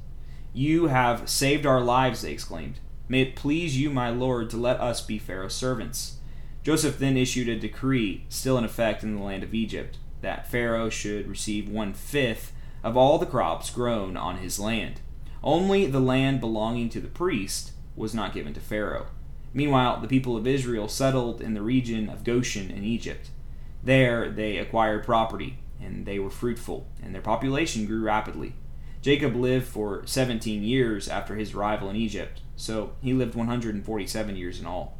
You 0.54 0.88
have 0.88 1.28
saved 1.28 1.66
our 1.66 1.82
lives, 1.82 2.22
they 2.22 2.32
exclaimed. 2.32 2.80
May 3.10 3.24
it 3.24 3.36
please 3.36 3.78
you, 3.78 3.90
my 3.90 4.12
lord, 4.12 4.52
to 4.52 4.58
let 4.58 4.80
us 4.80 5.02
be 5.02 5.18
Pharaoh's 5.18 5.56
servants. 5.56 6.18
Joseph 6.64 7.00
then 7.00 7.18
issued 7.18 7.50
a 7.50 7.60
decree, 7.60 8.26
still 8.30 8.58
in 8.60 8.64
effect 8.64 9.04
in 9.04 9.16
the 9.16 9.24
land 9.24 9.44
of 9.44 9.56
Egypt, 9.56 9.98
that 10.22 10.48
Pharaoh 10.48 10.90
should 10.90 11.28
receive 11.28 11.68
one 11.68 11.94
fifth 11.94 12.54
of 12.84 12.96
all 12.96 13.18
the 13.18 13.26
crops 13.26 13.72
grown 13.72 14.16
on 14.16 14.38
his 14.38 14.60
land. 14.60 15.02
Only 15.44 15.88
the 15.88 16.00
land 16.00 16.40
belonging 16.40 16.90
to 16.90 17.02
the 17.02 17.08
priest 17.08 17.72
was 17.96 18.14
not 18.14 18.34
given 18.34 18.54
to 18.54 18.60
Pharaoh. 18.60 19.08
Meanwhile, 19.54 20.02
the 20.02 20.08
people 20.08 20.38
of 20.38 20.48
Israel 20.48 20.88
settled 20.88 21.42
in 21.42 21.56
the 21.56 21.62
region 21.62 22.10
of 22.10 22.24
Goshen 22.24 22.70
in 22.70 22.84
Egypt. 22.84 23.30
There 23.84 24.30
they 24.30 24.58
acquired 24.58 25.04
property, 25.04 25.60
and 25.82 26.06
they 26.06 26.20
were 26.20 26.30
fruitful, 26.30 26.88
and 27.02 27.14
their 27.14 27.22
population 27.22 27.86
grew 27.86 28.04
rapidly. 28.04 28.54
Jacob 29.04 29.36
lived 29.36 29.68
for 29.68 30.02
17 30.06 30.64
years 30.64 31.10
after 31.10 31.36
his 31.36 31.54
arrival 31.54 31.90
in 31.90 31.96
Egypt, 31.98 32.40
so 32.56 32.94
he 33.02 33.12
lived 33.12 33.36
147 33.36 34.36
years 34.38 34.62
in 34.62 34.66
all. 34.66 34.98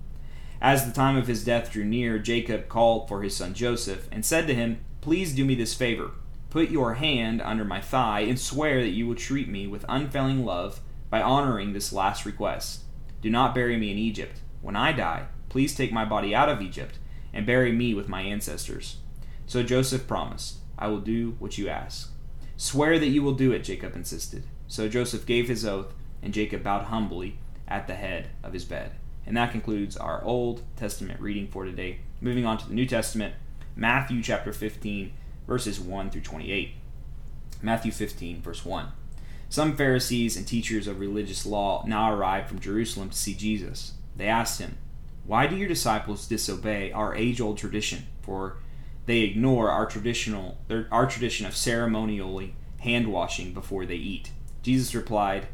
As 0.62 0.86
the 0.86 0.92
time 0.92 1.16
of 1.16 1.28
his 1.28 1.46
death 1.46 1.72
drew 1.72 1.86
near, 1.86 2.20
Jacob 2.20 2.68
called 2.68 3.08
for 3.08 3.24
his 3.24 3.34
son 3.34 3.54
Joseph 3.54 4.10
and 4.12 4.26
said 4.26 4.46
to 4.48 4.54
him, 4.54 4.84
Please 5.00 5.34
do 5.34 5.46
me 5.46 5.56
this 5.56 5.74
favor. 5.74 6.12
Put 6.50 6.70
your 6.70 6.96
hand 6.96 7.42
under 7.42 7.64
my 7.64 7.80
thigh 7.80 8.22
and 8.22 8.38
swear 8.38 8.82
that 8.82 8.90
you 8.90 9.08
will 9.08 9.16
treat 9.16 9.48
me 9.48 9.68
with 9.68 9.86
unfailing 9.88 10.44
love 10.44 10.82
by 11.10 11.22
honoring 11.22 11.72
this 11.72 11.94
last 11.94 12.26
request. 12.26 12.84
Do 13.22 13.30
not 13.30 13.56
bury 13.56 13.78
me 13.78 13.90
in 13.92 13.98
Egypt. 13.98 14.42
When 14.62 14.76
I 14.76 14.92
die, 14.92 15.28
please 15.48 15.74
take 15.74 15.94
my 15.94 16.04
body 16.04 16.36
out 16.36 16.50
of 16.50 16.62
Egypt 16.62 17.00
and 17.32 17.46
bury 17.46 17.72
me 17.72 17.94
with 17.94 18.10
my 18.10 18.22
ancestors. 18.22 18.98
So 19.46 19.64
Joseph 19.64 20.08
promised, 20.08 20.58
I 20.78 20.88
will 20.88 21.00
do 21.00 21.38
what 21.40 21.58
you 21.58 21.70
ask. 21.70 22.13
Swear 22.58 23.00
that 23.00 23.08
you 23.08 23.24
will 23.24 23.34
do 23.34 23.52
it, 23.52 23.64
Jacob 23.64 23.96
insisted. 23.96 24.44
So 24.68 24.88
Joseph 24.88 25.26
gave 25.26 25.48
his 25.48 25.66
oath, 25.66 25.94
and 26.22 26.34
Jacob 26.34 26.64
bowed 26.64 26.86
humbly 26.86 27.38
at 27.68 27.88
the 27.88 27.96
head 27.96 28.30
of 28.44 28.54
his 28.54 28.66
bed. 28.66 28.92
And 29.26 29.36
that 29.38 29.52
concludes 29.52 29.98
our 29.98 30.24
Old 30.24 30.62
Testament 30.76 31.20
reading 31.20 31.48
for 31.48 31.66
today. 31.66 32.00
Moving 32.22 32.46
on 32.46 32.58
to 32.58 32.68
the 32.68 32.74
New 32.74 32.86
Testament, 32.86 33.36
Matthew 33.76 34.22
chapter 34.22 34.54
15, 34.54 35.14
verses 35.48 35.80
1 35.80 36.10
through 36.10 36.22
28. 36.22 36.74
Matthew 37.62 37.92
15, 37.92 38.42
verse 38.42 38.66
1. 38.66 38.88
Some 39.50 39.76
Pharisees 39.76 40.36
and 40.36 40.48
teachers 40.48 40.88
of 40.88 41.00
religious 41.00 41.46
law 41.46 41.84
now 41.88 42.12
arrived 42.14 42.50
from 42.50 42.60
Jerusalem 42.60 43.10
to 43.10 43.18
see 43.18 43.34
Jesus. 43.34 43.94
They 44.16 44.28
asked 44.28 44.60
him, 44.60 44.78
Why 45.26 45.48
do 45.48 45.56
your 45.56 45.68
disciples 45.68 46.28
disobey 46.28 46.92
our 46.92 47.16
age 47.16 47.40
old 47.40 47.58
tradition? 47.58 48.08
For 48.22 48.58
they 49.06 49.22
ignore 49.22 49.70
our 49.70 49.86
traditional 49.86 50.58
our 50.92 51.06
tradition 51.08 51.46
of 51.46 51.56
ceremonially 51.56 52.56
hand 52.80 53.08
washing 53.12 53.54
before 53.54 53.86
they 53.86 53.96
eat. 53.96 54.32
Jesus 54.62 54.96
replied, 54.96 55.48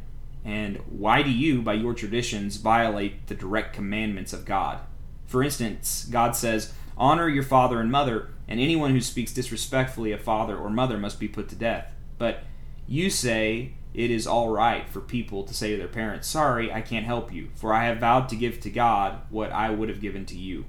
And 0.43 0.77
why 0.87 1.21
do 1.23 1.29
you, 1.29 1.61
by 1.61 1.73
your 1.73 1.93
traditions, 1.93 2.57
violate 2.57 3.27
the 3.27 3.35
direct 3.35 3.73
commandments 3.73 4.33
of 4.33 4.45
God? 4.45 4.79
For 5.25 5.43
instance, 5.43 6.07
God 6.09 6.35
says, 6.35 6.73
Honor 6.97 7.27
your 7.27 7.43
father 7.43 7.79
and 7.79 7.91
mother, 7.91 8.29
and 8.47 8.59
anyone 8.59 8.91
who 8.91 9.01
speaks 9.01 9.33
disrespectfully 9.33 10.11
of 10.11 10.21
father 10.21 10.57
or 10.57 10.69
mother 10.69 10.97
must 10.97 11.19
be 11.19 11.27
put 11.27 11.49
to 11.49 11.55
death. 11.55 11.93
But 12.17 12.43
you 12.87 13.09
say 13.09 13.73
it 13.93 14.11
is 14.11 14.27
all 14.27 14.49
right 14.49 14.89
for 14.89 14.99
people 14.99 15.43
to 15.43 15.53
say 15.53 15.71
to 15.71 15.77
their 15.77 15.87
parents, 15.87 16.27
Sorry, 16.27 16.71
I 16.71 16.81
can't 16.81 17.05
help 17.05 17.33
you, 17.33 17.49
for 17.55 17.73
I 17.73 17.85
have 17.85 17.99
vowed 17.99 18.29
to 18.29 18.35
give 18.35 18.59
to 18.61 18.69
God 18.69 19.21
what 19.29 19.51
I 19.51 19.69
would 19.69 19.89
have 19.89 20.01
given 20.01 20.25
to 20.27 20.37
you. 20.37 20.65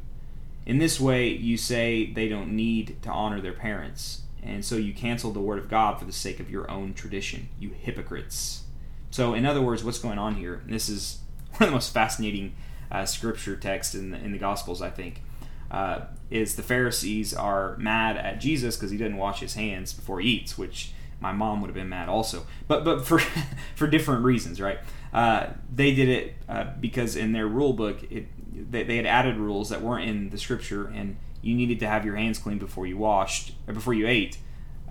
In 0.66 0.78
this 0.78 1.00
way, 1.00 1.28
you 1.28 1.56
say 1.56 2.12
they 2.12 2.28
don't 2.28 2.54
need 2.54 2.98
to 3.02 3.10
honor 3.10 3.40
their 3.40 3.52
parents, 3.52 4.22
and 4.42 4.64
so 4.64 4.76
you 4.76 4.92
cancel 4.92 5.32
the 5.32 5.40
word 5.40 5.58
of 5.58 5.68
God 5.68 5.98
for 5.98 6.04
the 6.04 6.12
sake 6.12 6.40
of 6.40 6.50
your 6.50 6.70
own 6.70 6.94
tradition, 6.94 7.48
you 7.58 7.70
hypocrites. 7.70 8.64
So, 9.10 9.34
in 9.34 9.44
other 9.44 9.60
words, 9.60 9.82
what's 9.82 9.98
going 9.98 10.18
on 10.18 10.36
here? 10.36 10.62
this 10.66 10.88
is 10.88 11.20
one 11.56 11.64
of 11.64 11.68
the 11.70 11.74
most 11.74 11.92
fascinating 11.92 12.54
uh, 12.90 13.04
scripture 13.04 13.56
texts 13.56 13.94
in 13.94 14.10
the, 14.10 14.18
in 14.18 14.32
the 14.32 14.38
Gospels, 14.38 14.82
I 14.82 14.90
think. 14.90 15.22
Uh, 15.70 16.06
is 16.30 16.56
the 16.56 16.62
Pharisees 16.62 17.32
are 17.32 17.76
mad 17.76 18.16
at 18.16 18.40
Jesus 18.40 18.76
because 18.76 18.90
he 18.90 18.96
didn't 18.98 19.16
wash 19.16 19.40
his 19.40 19.54
hands 19.54 19.92
before 19.92 20.20
he 20.20 20.28
eats, 20.28 20.58
which 20.58 20.92
my 21.20 21.32
mom 21.32 21.60
would 21.60 21.68
have 21.68 21.74
been 21.74 21.88
mad 21.88 22.08
also, 22.08 22.46
but 22.66 22.84
but 22.84 23.04
for 23.04 23.20
for 23.76 23.86
different 23.86 24.24
reasons, 24.24 24.60
right? 24.60 24.78
Uh, 25.12 25.48
they 25.72 25.94
did 25.94 26.08
it 26.08 26.34
uh, 26.48 26.64
because 26.80 27.14
in 27.14 27.32
their 27.32 27.46
rule 27.46 27.72
book, 27.72 28.02
it 28.10 28.26
they, 28.52 28.82
they 28.82 28.96
had 28.96 29.06
added 29.06 29.36
rules 29.36 29.68
that 29.70 29.82
weren't 29.82 30.08
in 30.08 30.30
the 30.30 30.38
scripture, 30.38 30.86
and 30.86 31.16
you 31.42 31.54
needed 31.54 31.80
to 31.80 31.88
have 31.88 32.04
your 32.04 32.16
hands 32.16 32.38
clean 32.38 32.58
before 32.58 32.86
you 32.86 32.96
washed 32.96 33.52
or 33.66 33.74
before 33.74 33.94
you 33.94 34.06
ate, 34.06 34.38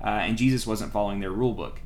uh, 0.04 0.08
and 0.08 0.38
Jesus 0.38 0.66
wasn't 0.66 0.92
following 0.92 1.20
their 1.20 1.32
rule 1.32 1.54
book, 1.54 1.82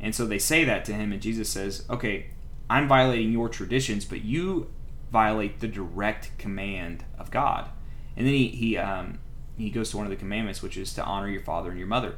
and 0.00 0.14
so 0.14 0.26
they 0.26 0.38
say 0.38 0.64
that 0.64 0.84
to 0.86 0.92
him, 0.92 1.12
and 1.12 1.20
Jesus 1.20 1.48
says, 1.48 1.84
"Okay, 1.90 2.26
I'm 2.68 2.88
violating 2.88 3.32
your 3.32 3.48
traditions, 3.48 4.04
but 4.04 4.24
you 4.24 4.70
violate 5.10 5.60
the 5.60 5.68
direct 5.68 6.36
command 6.38 7.04
of 7.18 7.30
God." 7.30 7.68
And 8.16 8.26
then 8.26 8.34
he 8.34 8.48
he 8.48 8.76
um, 8.76 9.18
he 9.56 9.70
goes 9.70 9.90
to 9.90 9.96
one 9.96 10.06
of 10.06 10.10
the 10.10 10.16
commandments, 10.16 10.62
which 10.62 10.76
is 10.76 10.92
to 10.94 11.04
honor 11.04 11.28
your 11.28 11.42
father 11.42 11.70
and 11.70 11.78
your 11.78 11.88
mother. 11.88 12.16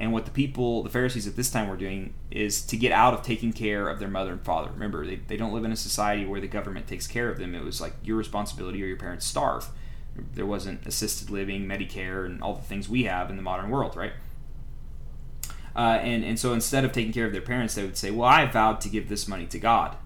And 0.00 0.12
what 0.12 0.24
the 0.24 0.30
people, 0.30 0.84
the 0.84 0.90
Pharisees 0.90 1.26
at 1.26 1.34
this 1.34 1.50
time 1.50 1.68
were 1.68 1.76
doing 1.76 2.14
is 2.30 2.62
to 2.66 2.76
get 2.76 2.92
out 2.92 3.14
of 3.14 3.22
taking 3.22 3.52
care 3.52 3.88
of 3.88 3.98
their 3.98 4.08
mother 4.08 4.30
and 4.30 4.40
father. 4.40 4.70
Remember, 4.70 5.04
they, 5.04 5.16
they 5.16 5.36
don't 5.36 5.52
live 5.52 5.64
in 5.64 5.72
a 5.72 5.76
society 5.76 6.24
where 6.24 6.40
the 6.40 6.46
government 6.46 6.86
takes 6.86 7.08
care 7.08 7.28
of 7.28 7.38
them. 7.38 7.52
It 7.52 7.64
was 7.64 7.80
like 7.80 7.94
your 8.04 8.16
responsibility 8.16 8.80
or 8.82 8.86
your 8.86 8.96
parents 8.96 9.26
starve. 9.26 9.68
There 10.34 10.46
wasn't 10.46 10.86
assisted 10.86 11.30
living, 11.30 11.66
Medicare, 11.66 12.24
and 12.24 12.40
all 12.40 12.54
the 12.54 12.62
things 12.62 12.88
we 12.88 13.04
have 13.04 13.28
in 13.28 13.36
the 13.36 13.42
modern 13.42 13.70
world, 13.70 13.96
right? 13.96 14.12
Uh, 15.74 15.98
and, 16.00 16.24
and 16.24 16.38
so 16.38 16.52
instead 16.52 16.84
of 16.84 16.92
taking 16.92 17.12
care 17.12 17.26
of 17.26 17.32
their 17.32 17.40
parents, 17.40 17.74
they 17.74 17.82
would 17.82 17.96
say, 17.96 18.10
Well, 18.10 18.28
I 18.28 18.46
vowed 18.46 18.80
to 18.82 18.88
give 18.88 19.08
this 19.08 19.26
money 19.26 19.46
to 19.46 19.58
God. 19.58 19.96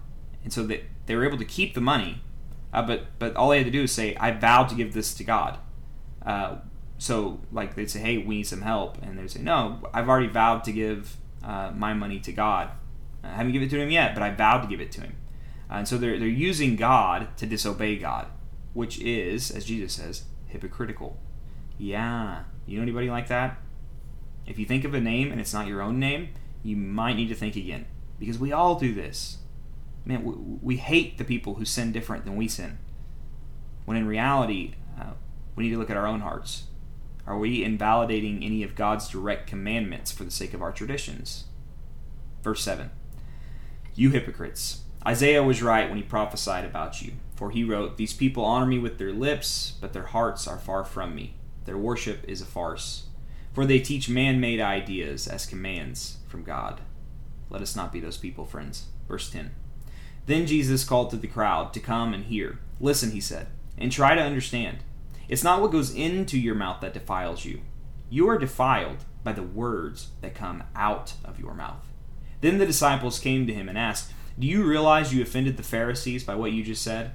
And 0.43 0.51
so 0.51 0.63
they, 0.63 0.85
they 1.05 1.15
were 1.15 1.25
able 1.25 1.37
to 1.37 1.45
keep 1.45 1.73
the 1.75 1.81
money, 1.81 2.21
uh, 2.73 2.81
but, 2.81 3.05
but 3.19 3.35
all 3.35 3.49
they 3.49 3.57
had 3.57 3.65
to 3.65 3.71
do 3.71 3.83
is 3.83 3.91
say, 3.91 4.15
I 4.15 4.31
vowed 4.31 4.69
to 4.69 4.75
give 4.75 4.93
this 4.93 5.13
to 5.15 5.23
God. 5.23 5.57
Uh, 6.23 6.57
so 7.03 7.41
like 7.51 7.75
they'd 7.75 7.91
say, 7.91 7.99
"Hey, 7.99 8.17
we 8.17 8.37
need 8.37 8.47
some 8.47 8.61
help," 8.61 8.97
and 9.01 9.19
they'd 9.19 9.29
say, 9.29 9.41
"No, 9.41 9.81
I've 9.93 10.07
already 10.07 10.27
vowed 10.27 10.63
to 10.63 10.71
give 10.71 11.17
uh, 11.43 11.69
my 11.75 11.93
money 11.93 12.17
to 12.21 12.31
God. 12.31 12.69
I 13.21 13.31
haven't 13.31 13.51
given 13.51 13.67
it 13.67 13.71
to 13.71 13.81
him 13.81 13.91
yet, 13.91 14.13
but 14.13 14.23
I 14.23 14.29
vowed 14.29 14.61
to 14.61 14.69
give 14.69 14.79
it 14.79 14.89
to 14.93 15.01
him." 15.01 15.17
Uh, 15.69 15.79
and 15.79 15.87
so 15.87 15.97
they're 15.97 16.17
they're 16.17 16.29
using 16.29 16.77
God 16.77 17.35
to 17.35 17.45
disobey 17.45 17.97
God, 17.97 18.27
which 18.71 19.01
is, 19.01 19.51
as 19.51 19.65
Jesus 19.65 19.95
says, 19.95 20.23
hypocritical. 20.47 21.19
Yeah, 21.77 22.43
you 22.65 22.77
know 22.77 22.83
anybody 22.83 23.09
like 23.09 23.27
that? 23.27 23.57
If 24.47 24.57
you 24.57 24.65
think 24.65 24.85
of 24.85 24.93
a 24.93 25.01
name 25.01 25.29
and 25.29 25.41
it's 25.41 25.53
not 25.53 25.67
your 25.67 25.81
own 25.81 25.99
name, 25.99 26.29
you 26.63 26.77
might 26.77 27.17
need 27.17 27.27
to 27.27 27.35
think 27.35 27.57
again 27.57 27.85
because 28.17 28.39
we 28.39 28.53
all 28.53 28.75
do 28.75 28.93
this. 28.93 29.39
Man, 30.05 30.23
we, 30.23 30.33
we 30.61 30.77
hate 30.77 31.17
the 31.17 31.25
people 31.25 31.55
who 31.55 31.65
sin 31.65 31.91
different 31.91 32.23
than 32.23 32.37
we 32.37 32.47
sin. 32.47 32.77
When 33.83 33.97
in 33.97 34.07
reality, 34.07 34.75
uh, 34.97 35.15
we 35.57 35.65
need 35.65 35.71
to 35.71 35.77
look 35.77 35.89
at 35.89 35.97
our 35.97 36.07
own 36.07 36.21
hearts 36.21 36.67
are 37.25 37.37
we 37.37 37.63
invalidating 37.63 38.43
any 38.43 38.63
of 38.63 38.75
God's 38.75 39.07
direct 39.07 39.47
commandments 39.47 40.11
for 40.11 40.23
the 40.23 40.31
sake 40.31 40.53
of 40.53 40.61
our 40.61 40.71
traditions? 40.71 41.45
Verse 42.41 42.61
7 42.63 42.89
You 43.95 44.09
hypocrites! 44.09 44.81
Isaiah 45.05 45.43
was 45.43 45.61
right 45.61 45.89
when 45.89 45.97
he 45.97 46.03
prophesied 46.03 46.63
about 46.63 47.01
you, 47.01 47.13
for 47.35 47.51
he 47.51 47.63
wrote, 47.63 47.97
These 47.97 48.13
people 48.13 48.45
honor 48.45 48.65
me 48.65 48.79
with 48.79 48.97
their 48.97 49.11
lips, 49.11 49.73
but 49.81 49.93
their 49.93 50.07
hearts 50.07 50.47
are 50.47 50.57
far 50.57 50.85
from 50.85 51.13
me. 51.13 51.35
Their 51.65 51.77
worship 51.77 52.23
is 52.27 52.41
a 52.41 52.45
farce, 52.45 53.07
for 53.53 53.65
they 53.65 53.79
teach 53.79 54.09
man 54.09 54.39
made 54.39 54.61
ideas 54.61 55.27
as 55.27 55.45
commands 55.45 56.17
from 56.27 56.43
God. 56.43 56.81
Let 57.49 57.61
us 57.61 57.75
not 57.75 57.91
be 57.91 57.99
those 57.99 58.17
people, 58.17 58.45
friends. 58.45 58.87
Verse 59.07 59.29
10 59.29 59.51
Then 60.25 60.45
Jesus 60.45 60.83
called 60.83 61.09
to 61.11 61.17
the 61.17 61.27
crowd 61.27 61.73
to 61.73 61.79
come 61.79 62.13
and 62.13 62.25
hear. 62.25 62.59
Listen, 62.79 63.11
he 63.11 63.21
said, 63.21 63.47
and 63.77 63.91
try 63.91 64.15
to 64.15 64.21
understand. 64.21 64.79
It's 65.27 65.43
not 65.43 65.61
what 65.61 65.71
goes 65.71 65.93
into 65.93 66.37
your 66.37 66.55
mouth 66.55 66.81
that 66.81 66.93
defiles 66.93 67.45
you. 67.45 67.61
You 68.09 68.29
are 68.29 68.37
defiled 68.37 69.05
by 69.23 69.33
the 69.33 69.43
words 69.43 70.09
that 70.21 70.35
come 70.35 70.63
out 70.75 71.13
of 71.23 71.39
your 71.39 71.53
mouth. 71.53 71.87
Then 72.41 72.57
the 72.57 72.65
disciples 72.65 73.19
came 73.19 73.47
to 73.47 73.53
him 73.53 73.69
and 73.69 73.77
asked, 73.77 74.11
Do 74.37 74.45
you 74.45 74.63
realize 74.63 75.13
you 75.13 75.21
offended 75.21 75.57
the 75.57 75.63
Pharisees 75.63 76.23
by 76.23 76.35
what 76.35 76.51
you 76.51 76.63
just 76.63 76.83
said? 76.83 77.11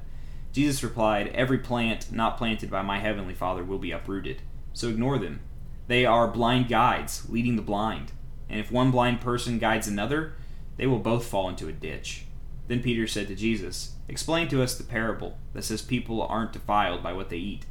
Jesus 0.53 0.83
replied, 0.83 1.29
Every 1.29 1.59
plant 1.59 2.11
not 2.11 2.39
planted 2.39 2.71
by 2.71 2.83
my 2.83 2.99
heavenly 2.99 3.35
Father 3.35 3.63
will 3.63 3.79
be 3.79 3.93
uprooted. 3.93 4.43
So 4.73 4.89
ignore 4.89 5.19
them. 5.19 5.41
They 5.87 6.05
are 6.05 6.29
blind 6.29 6.69
guides, 6.69 7.29
leading 7.29 7.57
the 7.57 7.63
blind. 7.63 8.13
And 8.49 8.59
if 8.59 8.73
one 8.73 8.91
blind 8.91 9.21
person 9.21 9.59
guides 9.59 9.87
another, 9.87 10.35
they 10.77 10.87
will 10.87 10.99
both 10.99 11.27
fall 11.27 11.49
into 11.49 11.69
a 11.69 11.73
ditch. 11.73 12.25
Then 12.67 12.83
Peter 12.83 13.07
said 13.07 13.29
to 13.29 13.35
Jesus, 13.35 13.93
Explain 14.09 14.49
to 14.49 14.63
us 14.63 14.77
the 14.77 14.85
parable 14.85 15.39
that 15.53 15.65
says 15.65 15.83
people 15.83 16.23
aren't 16.23 16.53
defiled 16.53 17.03
by 17.03 17.13
what 17.13 17.29
they 17.29 17.37
eat. 17.37 17.67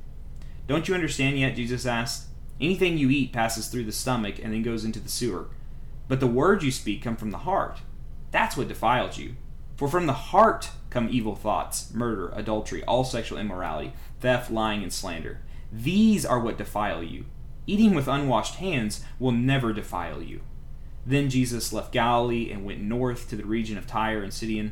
Don't 0.68 0.88
you 0.88 0.94
understand 0.94 1.40
yet? 1.40 1.56
Jesus 1.56 1.86
asked. 1.86 2.28
Anything 2.60 2.98
you 2.98 3.10
eat 3.10 3.34
passes 3.34 3.68
through 3.68 3.86
the 3.86 3.92
stomach 3.92 4.36
and 4.42 4.54
then 4.54 4.64
goes 4.64 4.84
into 4.84 5.00
the 5.00 5.10
sewer. 5.10 5.48
But 6.08 6.20
the 6.20 6.28
words 6.28 6.64
you 6.64 6.72
speak 6.72 7.02
come 7.04 7.16
from 7.16 7.32
the 7.32 7.40
heart. 7.40 7.80
That's 8.32 8.58
what 8.58 8.68
defiles 8.68 9.18
you. 9.18 9.36
For 9.76 9.88
from 9.88 10.08
the 10.08 10.14
heart 10.14 10.72
come 10.90 11.08
evil 11.10 11.36
thoughts, 11.36 11.94
murder, 11.94 12.30
adultery, 12.34 12.84
all 12.84 13.04
sexual 13.04 13.38
immorality, 13.38 13.94
theft, 14.20 14.50
lying, 14.50 14.82
and 14.82 14.92
slander. 14.92 15.40
These 15.72 16.26
are 16.26 16.40
what 16.40 16.58
defile 16.58 17.04
you. 17.04 17.26
Eating 17.68 17.94
with 17.94 18.08
unwashed 18.08 18.56
hands 18.56 19.04
will 19.20 19.32
never 19.32 19.74
defile 19.74 20.22
you. 20.22 20.42
Then 21.06 21.30
Jesus 21.30 21.72
left 21.72 21.92
Galilee 21.92 22.52
and 22.52 22.66
went 22.66 22.82
north 22.82 23.30
to 23.30 23.36
the 23.36 23.46
region 23.46 23.78
of 23.78 23.88
Tyre 23.88 24.24
and 24.24 24.34
Sidon. 24.34 24.72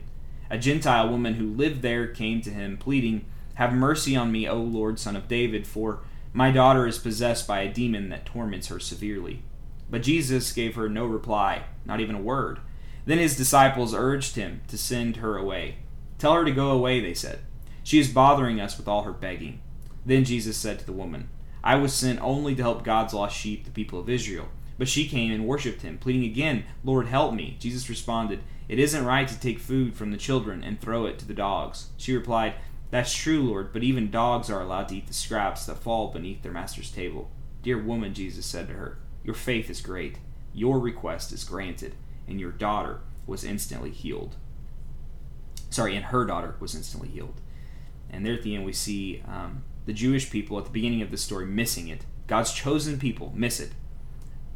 A 0.49 0.57
Gentile 0.57 1.09
woman 1.09 1.35
who 1.35 1.45
lived 1.45 1.81
there 1.81 2.07
came 2.07 2.41
to 2.41 2.49
him, 2.49 2.77
pleading, 2.77 3.25
Have 3.55 3.73
mercy 3.73 4.15
on 4.15 4.31
me, 4.31 4.47
O 4.47 4.57
Lord, 4.57 4.99
son 4.99 5.15
of 5.15 5.27
David, 5.27 5.65
for 5.67 6.01
my 6.33 6.51
daughter 6.51 6.85
is 6.85 6.97
possessed 6.97 7.47
by 7.47 7.61
a 7.61 7.73
demon 7.73 8.09
that 8.09 8.25
torments 8.25 8.67
her 8.67 8.79
severely. 8.79 9.43
But 9.89 10.03
Jesus 10.03 10.51
gave 10.51 10.75
her 10.75 10.89
no 10.89 11.05
reply, 11.05 11.63
not 11.85 11.99
even 11.99 12.15
a 12.15 12.21
word. 12.21 12.59
Then 13.05 13.17
his 13.17 13.37
disciples 13.37 13.93
urged 13.93 14.35
him 14.35 14.61
to 14.67 14.77
send 14.77 15.17
her 15.17 15.37
away. 15.37 15.77
Tell 16.17 16.33
her 16.33 16.45
to 16.45 16.51
go 16.51 16.71
away, 16.71 16.99
they 16.99 17.13
said. 17.13 17.39
She 17.83 17.99
is 17.99 18.09
bothering 18.09 18.59
us 18.59 18.77
with 18.77 18.87
all 18.87 19.03
her 19.03 19.13
begging. 19.13 19.61
Then 20.05 20.25
Jesus 20.25 20.57
said 20.57 20.79
to 20.79 20.85
the 20.85 20.91
woman, 20.91 21.29
I 21.63 21.75
was 21.75 21.93
sent 21.93 22.21
only 22.21 22.55
to 22.55 22.61
help 22.61 22.83
God's 22.83 23.13
lost 23.13 23.37
sheep, 23.37 23.63
the 23.63 23.71
people 23.71 23.99
of 23.99 24.09
Israel. 24.09 24.49
But 24.77 24.89
she 24.89 25.07
came 25.07 25.31
and 25.31 25.47
worshipped 25.47 25.83
him, 25.83 25.97
pleading 25.97 26.25
again, 26.25 26.65
Lord, 26.83 27.07
help 27.07 27.33
me. 27.33 27.57
Jesus 27.59 27.89
responded, 27.89 28.41
It 28.67 28.79
isn't 28.79 29.05
right 29.05 29.27
to 29.27 29.39
take 29.39 29.59
food 29.59 29.95
from 29.95 30.11
the 30.11 30.17
children 30.17 30.63
and 30.63 30.79
throw 30.79 31.05
it 31.05 31.17
to 31.19 31.27
the 31.27 31.33
dogs. 31.33 31.91
She 31.97 32.13
replied, 32.13 32.55
That's 32.91 33.13
true, 33.13 33.41
Lord, 33.41 33.73
but 33.73 33.83
even 33.83 34.11
dogs 34.11 34.49
are 34.49 34.61
allowed 34.61 34.89
to 34.89 34.97
eat 34.97 35.07
the 35.07 35.13
scraps 35.13 35.65
that 35.65 35.77
fall 35.77 36.09
beneath 36.09 36.43
their 36.43 36.51
master's 36.51 36.91
table. 36.91 37.29
Dear 37.61 37.81
woman, 37.81 38.13
Jesus 38.13 38.45
said 38.45 38.67
to 38.67 38.73
her, 38.73 38.99
Your 39.23 39.35
faith 39.35 39.69
is 39.69 39.81
great. 39.81 40.19
Your 40.53 40.79
request 40.79 41.31
is 41.31 41.43
granted, 41.43 41.95
and 42.27 42.39
your 42.39 42.51
daughter 42.51 43.01
was 43.25 43.43
instantly 43.43 43.91
healed. 43.91 44.35
Sorry, 45.69 45.95
and 45.95 46.05
her 46.05 46.25
daughter 46.25 46.55
was 46.59 46.75
instantly 46.75 47.09
healed. 47.09 47.41
And 48.09 48.25
there 48.25 48.35
at 48.35 48.43
the 48.43 48.55
end, 48.55 48.65
we 48.65 48.71
see 48.71 49.23
um, 49.27 49.63
the 49.85 49.93
Jewish 49.93 50.29
people 50.29 50.57
at 50.57 50.65
the 50.65 50.71
beginning 50.71 51.01
of 51.01 51.11
the 51.11 51.17
story 51.17 51.45
missing 51.45 51.89
it. 51.89 52.05
God's 52.27 52.53
chosen 52.53 52.97
people 52.97 53.33
miss 53.35 53.59
it 53.59 53.71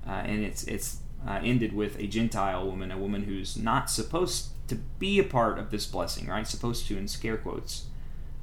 uh, 0.09 0.23
and 0.25 0.43
it's 0.43 0.63
it's 0.63 0.99
uh, 1.27 1.39
ended 1.43 1.73
with 1.73 1.99
a 1.99 2.07
Gentile 2.07 2.65
woman, 2.65 2.91
a 2.91 2.97
woman 2.97 3.23
who's 3.23 3.57
not 3.57 3.89
supposed 3.89 4.49
to 4.67 4.75
be 4.75 5.19
a 5.19 5.23
part 5.23 5.59
of 5.59 5.69
this 5.69 5.85
blessing, 5.85 6.27
right? 6.27 6.47
Supposed 6.47 6.87
to 6.87 6.97
in 6.97 7.07
scare 7.07 7.37
quotes, 7.37 7.87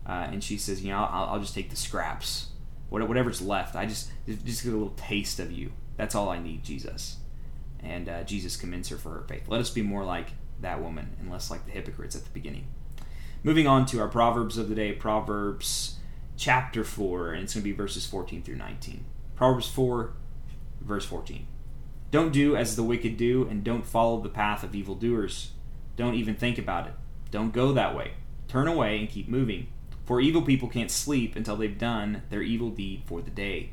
uh, 0.09 0.29
and 0.31 0.43
she 0.43 0.57
says, 0.57 0.85
you 0.85 0.91
know, 0.91 0.99
I'll, 0.99 1.31
I'll, 1.31 1.41
just 1.41 1.55
take 1.55 1.71
the 1.71 1.77
scraps, 1.77 2.49
whatever's 2.91 3.43
left. 3.43 3.75
I 3.75 3.87
just 3.87 4.11
just 4.27 4.63
get 4.63 4.73
a 4.73 4.77
little 4.77 4.95
taste 4.97 5.41
of 5.41 5.51
you. 5.51 5.73
That's 5.97 6.15
all 6.15 6.29
I 6.29 6.39
need, 6.39 6.63
Jesus. 6.63 7.17
And 7.81 8.09
uh, 8.09 8.23
Jesus 8.23 8.57
commends 8.57 8.89
her 8.91 8.97
for 8.97 9.11
her 9.11 9.25
faith. 9.29 9.49
Let 9.49 9.61
us 9.61 9.71
be 9.71 9.83
more 9.83 10.05
like 10.05 10.29
that 10.61 10.81
woman 10.81 11.17
and 11.21 11.31
less 11.31 11.51
like 11.51 11.65
the 11.67 11.73
hypocrites 11.73 12.15
at 12.15 12.25
the 12.25 12.31
beginning. 12.31 12.67
Moving 13.43 13.67
on 13.67 13.87
to 13.87 14.01
our 14.01 14.09
proverbs 14.09 14.59
of 14.59 14.69
the 14.69 14.75
day, 14.75 14.93
Proverbs 14.93 15.97
chapter 16.37 16.85
four, 16.85 17.33
and 17.33 17.43
it's 17.43 17.55
going 17.55 17.63
to 17.63 17.71
be 17.71 17.77
verses 17.77 18.07
14 18.07 18.43
through 18.43 18.57
19. 18.57 19.05
Proverbs 19.35 19.69
four, 19.69 20.15
verse 20.81 21.05
14. 21.05 21.47
Don't 22.11 22.33
do 22.33 22.57
as 22.57 22.77
the 22.77 22.83
wicked 22.83 23.17
do, 23.17 23.47
and 23.49 23.65
don't 23.65 23.87
follow 23.87 24.21
the 24.21 24.29
path 24.29 24.63
of 24.63 24.75
evildoers. 24.75 25.53
Don't 25.97 26.15
even 26.15 26.35
think 26.35 26.59
about 26.59 26.87
it. 26.87 26.95
Don't 27.31 27.53
go 27.53 27.73
that 27.73 27.97
way. 27.97 28.13
Turn 28.49 28.69
away 28.69 28.99
and 28.99 29.09
keep 29.09 29.29
moving. 29.29 29.69
For 30.07 30.21
evil 30.21 30.43
people 30.43 30.69
can't 30.69 30.91
sleep 30.91 31.35
until 31.35 31.57
they've 31.57 31.77
done 31.77 32.23
their 32.31 32.43
evil 32.43 32.71
deed 32.71 33.03
for 33.07 33.21
the 33.21 33.31
day. 33.31 33.73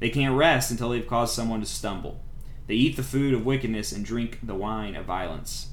They 0.00 0.08
can't 0.08 0.36
rest 0.36 0.70
until 0.70 0.88
they've 0.88 1.06
caused 1.06 1.34
someone 1.34 1.60
to 1.60 1.66
stumble. 1.66 2.20
They 2.66 2.74
eat 2.74 2.96
the 2.96 3.02
food 3.02 3.34
of 3.34 3.44
wickedness 3.44 3.92
and 3.92 4.04
drink 4.04 4.38
the 4.42 4.54
wine 4.54 4.96
of 4.96 5.04
violence. 5.04 5.68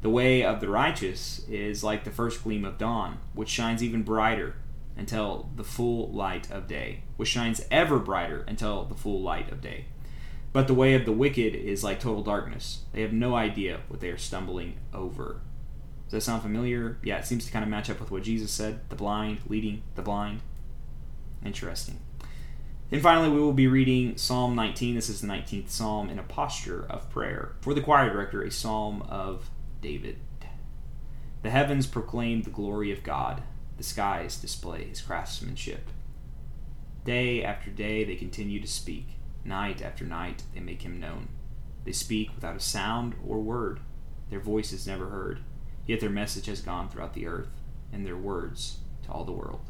The 0.00 0.10
way 0.10 0.42
of 0.44 0.60
the 0.60 0.68
righteous 0.68 1.46
is 1.48 1.84
like 1.84 2.02
the 2.02 2.10
first 2.10 2.42
gleam 2.42 2.64
of 2.64 2.76
dawn, 2.76 3.18
which 3.34 3.48
shines 3.48 3.84
even 3.84 4.02
brighter 4.02 4.56
until 4.96 5.48
the 5.54 5.64
full 5.64 6.10
light 6.10 6.50
of 6.50 6.66
day, 6.66 7.04
which 7.16 7.28
shines 7.28 7.64
ever 7.70 8.00
brighter 8.00 8.44
until 8.48 8.84
the 8.84 8.96
full 8.96 9.22
light 9.22 9.52
of 9.52 9.60
day. 9.60 9.84
But 10.52 10.66
the 10.66 10.74
way 10.74 10.94
of 10.94 11.04
the 11.04 11.12
wicked 11.12 11.54
is 11.54 11.84
like 11.84 12.00
total 12.00 12.24
darkness. 12.24 12.82
They 12.92 13.02
have 13.02 13.12
no 13.12 13.36
idea 13.36 13.80
what 13.86 14.00
they 14.00 14.10
are 14.10 14.18
stumbling 14.18 14.74
over. 14.92 15.40
Does 16.12 16.26
that 16.26 16.30
sound 16.30 16.42
familiar? 16.42 16.98
Yeah, 17.02 17.16
it 17.16 17.24
seems 17.24 17.46
to 17.46 17.52
kind 17.52 17.62
of 17.62 17.70
match 17.70 17.88
up 17.88 17.98
with 17.98 18.10
what 18.10 18.22
Jesus 18.22 18.50
said 18.50 18.86
the 18.90 18.94
blind 18.94 19.38
leading 19.48 19.82
the 19.94 20.02
blind. 20.02 20.42
Interesting. 21.42 22.00
And 22.90 23.00
finally, 23.00 23.30
we 23.30 23.40
will 23.40 23.54
be 23.54 23.66
reading 23.66 24.18
Psalm 24.18 24.54
19. 24.54 24.94
This 24.94 25.08
is 25.08 25.22
the 25.22 25.26
19th 25.26 25.70
Psalm 25.70 26.10
in 26.10 26.18
a 26.18 26.22
posture 26.22 26.84
of 26.90 27.08
prayer. 27.08 27.56
For 27.62 27.72
the 27.72 27.80
choir 27.80 28.12
director, 28.12 28.42
a 28.42 28.50
psalm 28.50 29.00
of 29.08 29.48
David. 29.80 30.18
The 31.42 31.48
heavens 31.48 31.86
proclaim 31.86 32.42
the 32.42 32.50
glory 32.50 32.92
of 32.92 33.02
God, 33.02 33.42
the 33.78 33.82
skies 33.82 34.36
display 34.36 34.84
his 34.84 35.00
craftsmanship. 35.00 35.88
Day 37.06 37.42
after 37.42 37.70
day, 37.70 38.04
they 38.04 38.16
continue 38.16 38.60
to 38.60 38.68
speak 38.68 39.16
Night 39.46 39.80
after 39.80 40.04
night 40.04 40.42
they 40.54 40.60
make 40.60 40.82
him 40.82 41.00
known. 41.00 41.28
They 41.84 41.92
speak 41.92 42.34
without 42.34 42.54
a 42.54 42.60
sound 42.60 43.14
or 43.26 43.40
word. 43.40 43.80
Their 44.28 44.40
voice 44.40 44.72
is 44.72 44.86
never 44.86 45.08
heard, 45.08 45.40
yet 45.86 46.00
their 46.00 46.10
message 46.10 46.46
has 46.46 46.60
gone 46.60 46.88
throughout 46.88 47.14
the 47.14 47.26
earth, 47.26 47.48
and 47.92 48.06
their 48.06 48.16
words 48.16 48.78
to 49.04 49.10
all 49.10 49.24
the 49.24 49.32
world. 49.32 49.60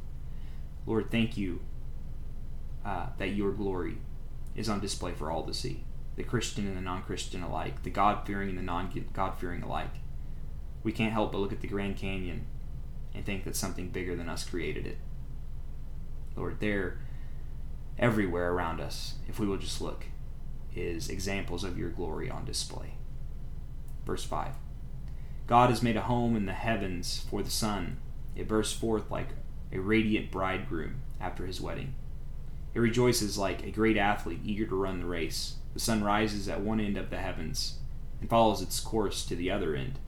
Lord, 0.87 1.11
thank 1.11 1.37
you 1.37 1.61
uh, 2.85 3.07
that 3.19 3.29
your 3.29 3.53
glory 3.53 3.99
is 4.55 4.69
on 4.69 4.81
display 4.81 5.13
for 5.13 5.31
all 5.31 5.45
to 5.45 5.55
see, 5.55 5.85
the 6.17 6.23
Christian 6.23 6.67
and 6.67 6.77
the 6.77 6.81
non 6.81 7.03
Christian 7.03 7.43
alike, 7.43 7.83
the 7.83 7.91
God 7.91 8.27
fearing 8.27 8.49
and 8.49 8.59
the 8.59 8.63
non 8.63 8.91
God 9.13 9.39
fearing 9.39 9.63
alike. 9.63 9.95
We 10.83 10.93
can't 10.93 11.13
help 11.13 11.33
but 11.33 11.39
look 11.39 11.53
at 11.53 11.61
the 11.61 11.69
Grand 11.69 11.97
Canyon 11.97 12.47
and 13.15 13.25
think 13.25 13.45
that 13.45 13.57
something 13.57 13.89
bigger 13.89 14.17
than 14.17 14.29
us 14.29 14.45
created 14.45 14.87
it. 14.87 14.99
Lord, 16.37 16.61
there 16.61 16.99
everywhere 17.99 18.53
around 18.53 18.81
us, 18.81 19.17
if 19.29 19.39
we 19.39 19.47
will 19.47 19.59
just 19.59 19.81
look, 19.81 20.07
is 20.75 21.09
examples 21.09 21.63
of 21.63 21.79
your 21.79 21.91
glory 21.91 22.31
on 22.31 22.45
display. 22.45 22.95
Verse 24.05 24.25
5 24.25 24.55
God 25.47 25.71
has 25.71 25.83
made 25.83 25.97
a 25.97 26.03
home 26.03 26.37
in 26.37 26.47
the 26.47 26.53
heavens 26.53 27.25
for 27.29 27.43
the 27.43 27.51
sun. 27.51 27.99
It 28.35 28.49
bursts 28.49 28.79
forth 28.79 29.11
like 29.11 29.29
a 29.73 29.79
radiant 29.79 30.31
bridegroom 30.31 31.03
after 31.21 31.47
his 31.47 31.61
wedding. 31.61 31.95
It 32.75 32.81
rejoices 32.81 33.37
like 33.37 33.65
a 33.65 33.71
great 33.71 33.97
athlete 33.97 34.41
eager 34.45 34.67
to 34.67 34.75
run 34.75 35.01
the 35.01 35.07
race. 35.07 35.57
The 35.75 35.81
sun 35.81 36.03
rises 36.03 36.49
at 36.49 36.61
one 36.61 36.81
end 36.81 36.97
of 36.97 37.11
the 37.11 37.19
heavens 37.19 37.79
and 38.21 38.31
follows 38.31 38.63
its 38.63 38.81
course 38.81 39.27
to 39.27 39.37
the 39.37 39.51
other 39.51 39.75
end. 39.75 39.99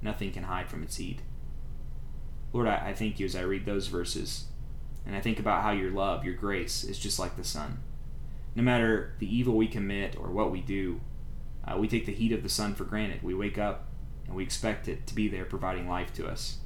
Nothing 0.00 0.32
can 0.32 0.44
hide 0.44 0.68
from 0.68 0.82
its 0.82 0.96
heat. 0.96 1.20
Lord, 2.52 2.68
I, 2.68 2.88
I 2.88 2.94
thank 2.94 3.18
you 3.18 3.26
as 3.26 3.34
I 3.34 3.42
read 3.42 3.64
those 3.64 3.86
verses 3.86 4.46
and 5.06 5.16
I 5.16 5.20
think 5.20 5.38
about 5.40 5.62
how 5.62 5.72
your 5.72 5.90
love, 5.90 6.24
your 6.24 6.34
grace, 6.34 6.84
is 6.84 6.98
just 6.98 7.18
like 7.18 7.36
the 7.36 7.44
sun. 7.44 7.82
No 8.54 8.62
matter 8.62 9.14
the 9.18 9.34
evil 9.34 9.56
we 9.56 9.66
commit 9.66 10.16
or 10.16 10.30
what 10.30 10.52
we 10.52 10.60
do, 10.60 11.00
uh, 11.66 11.76
we 11.78 11.88
take 11.88 12.06
the 12.06 12.12
heat 12.12 12.32
of 12.32 12.42
the 12.42 12.48
sun 12.48 12.74
for 12.74 12.84
granted. 12.84 13.22
We 13.22 13.34
wake 13.34 13.58
up 13.58 13.86
and 14.26 14.36
we 14.36 14.42
expect 14.42 14.88
it 14.88 15.06
to 15.06 15.14
be 15.14 15.28
there 15.28 15.44
providing 15.44 15.88
life 15.88 16.12
to 16.14 16.26
us. 16.26 16.58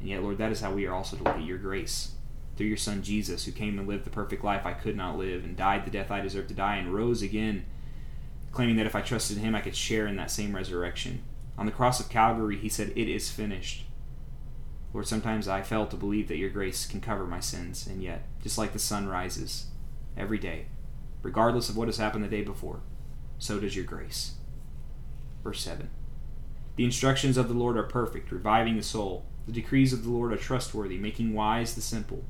And 0.00 0.08
yet, 0.08 0.22
Lord, 0.22 0.38
that 0.38 0.52
is 0.52 0.60
how 0.60 0.72
we 0.72 0.86
are 0.86 0.94
also 0.94 1.16
to 1.16 1.22
look 1.22 1.36
at 1.36 1.44
your 1.44 1.58
grace. 1.58 2.12
Through 2.56 2.66
your 2.66 2.76
Son 2.76 3.02
Jesus, 3.02 3.44
who 3.44 3.52
came 3.52 3.78
and 3.78 3.88
lived 3.88 4.04
the 4.04 4.10
perfect 4.10 4.44
life 4.44 4.64
I 4.64 4.72
could 4.72 4.96
not 4.96 5.18
live, 5.18 5.44
and 5.44 5.56
died 5.56 5.84
the 5.84 5.90
death 5.90 6.10
I 6.10 6.20
deserved 6.20 6.48
to 6.48 6.54
die, 6.54 6.76
and 6.76 6.94
rose 6.94 7.22
again, 7.22 7.64
claiming 8.52 8.76
that 8.76 8.86
if 8.86 8.94
I 8.94 9.00
trusted 9.00 9.38
him, 9.38 9.54
I 9.54 9.60
could 9.60 9.74
share 9.74 10.06
in 10.06 10.16
that 10.16 10.30
same 10.30 10.54
resurrection. 10.54 11.22
On 11.56 11.66
the 11.66 11.72
cross 11.72 12.00
of 12.00 12.08
Calvary, 12.08 12.56
he 12.56 12.68
said, 12.68 12.92
It 12.94 13.08
is 13.08 13.30
finished. 13.30 13.86
Lord, 14.92 15.08
sometimes 15.08 15.48
I 15.48 15.62
fail 15.62 15.86
to 15.86 15.96
believe 15.96 16.28
that 16.28 16.36
your 16.36 16.50
grace 16.50 16.86
can 16.86 17.00
cover 17.00 17.26
my 17.26 17.40
sins, 17.40 17.86
and 17.86 18.02
yet, 18.02 18.26
just 18.42 18.58
like 18.58 18.72
the 18.72 18.78
sun 18.78 19.08
rises 19.08 19.66
every 20.16 20.38
day, 20.38 20.66
regardless 21.22 21.68
of 21.68 21.76
what 21.76 21.88
has 21.88 21.96
happened 21.96 22.22
the 22.22 22.28
day 22.28 22.42
before, 22.42 22.80
so 23.38 23.58
does 23.58 23.74
your 23.74 23.84
grace. 23.84 24.34
Verse 25.42 25.60
7 25.60 25.90
The 26.76 26.84
instructions 26.84 27.36
of 27.36 27.48
the 27.48 27.54
Lord 27.54 27.76
are 27.76 27.84
perfect, 27.84 28.32
reviving 28.32 28.76
the 28.76 28.82
soul. 28.82 29.26
The 29.46 29.52
decrees 29.52 29.92
of 29.92 30.02
the 30.02 30.10
Lord 30.10 30.32
are 30.32 30.36
trustworthy, 30.36 30.98
making 30.98 31.32
wise 31.32 31.74
the 31.74 31.80
simple. 31.80 32.24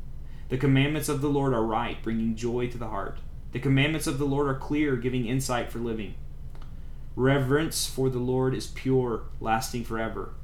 The 0.49 0.59
commandments 0.59 1.09
of 1.09 1.21
the 1.21 1.29
Lord 1.29 1.55
are 1.55 1.65
right, 1.65 2.03
bringing 2.03 2.37
joy 2.37 2.69
to 2.69 2.79
the 2.79 2.89
heart. 2.89 3.21
The 3.53 3.61
commandments 3.61 4.07
of 4.07 4.19
the 4.19 4.27
Lord 4.27 4.49
are 4.49 4.59
clear, 4.59 4.97
giving 4.97 5.27
insight 5.27 5.71
for 5.73 5.79
living. 5.79 6.15
Reverence 7.17 7.87
for 7.87 8.11
the 8.11 8.19
Lord 8.19 8.55
is 8.55 8.67
pure, 8.67 9.23
lasting 9.41 9.85
forever. 9.85 10.35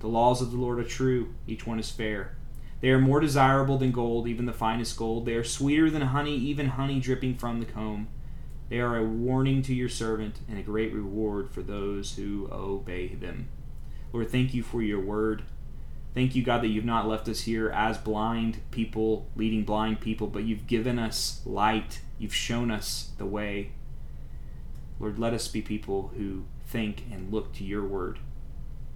The 0.00 0.08
laws 0.08 0.42
of 0.42 0.50
the 0.50 0.58
Lord 0.58 0.78
are 0.78 0.84
true, 0.84 1.34
each 1.46 1.66
one 1.66 1.78
is 1.78 1.90
fair. 1.90 2.36
They 2.80 2.90
are 2.90 2.98
more 2.98 3.20
desirable 3.20 3.78
than 3.78 3.92
gold, 3.92 4.28
even 4.28 4.44
the 4.44 4.52
finest 4.52 4.96
gold. 4.96 5.24
They 5.24 5.34
are 5.34 5.44
sweeter 5.44 5.88
than 5.90 6.02
honey, 6.02 6.36
even 6.36 6.66
honey 6.68 7.00
dripping 7.00 7.36
from 7.36 7.60
the 7.60 7.66
comb. 7.66 8.08
They 8.68 8.80
are 8.80 8.96
a 8.96 9.04
warning 9.04 9.62
to 9.62 9.74
your 9.74 9.88
servant 9.88 10.40
and 10.48 10.58
a 10.58 10.62
great 10.62 10.92
reward 10.92 11.50
for 11.50 11.62
those 11.62 12.16
who 12.16 12.48
obey 12.50 13.14
them. 13.14 13.48
Lord, 14.12 14.30
thank 14.30 14.54
you 14.54 14.62
for 14.62 14.82
your 14.82 15.00
word. 15.00 15.44
Thank 16.14 16.34
you, 16.34 16.42
God, 16.42 16.62
that 16.62 16.68
you've 16.68 16.84
not 16.84 17.06
left 17.06 17.28
us 17.28 17.42
here 17.42 17.68
as 17.68 17.98
blind 17.98 18.58
people, 18.70 19.28
leading 19.36 19.64
blind 19.64 20.00
people, 20.00 20.26
but 20.26 20.44
you've 20.44 20.66
given 20.66 20.98
us 20.98 21.42
light. 21.44 22.00
You've 22.18 22.34
shown 22.34 22.70
us 22.70 23.10
the 23.18 23.26
way. 23.26 23.72
Lord, 24.98 25.18
let 25.18 25.34
us 25.34 25.46
be 25.46 25.60
people 25.60 26.12
who 26.16 26.44
think 26.66 27.04
and 27.12 27.32
look 27.32 27.52
to 27.54 27.64
your 27.64 27.84
word 27.84 28.18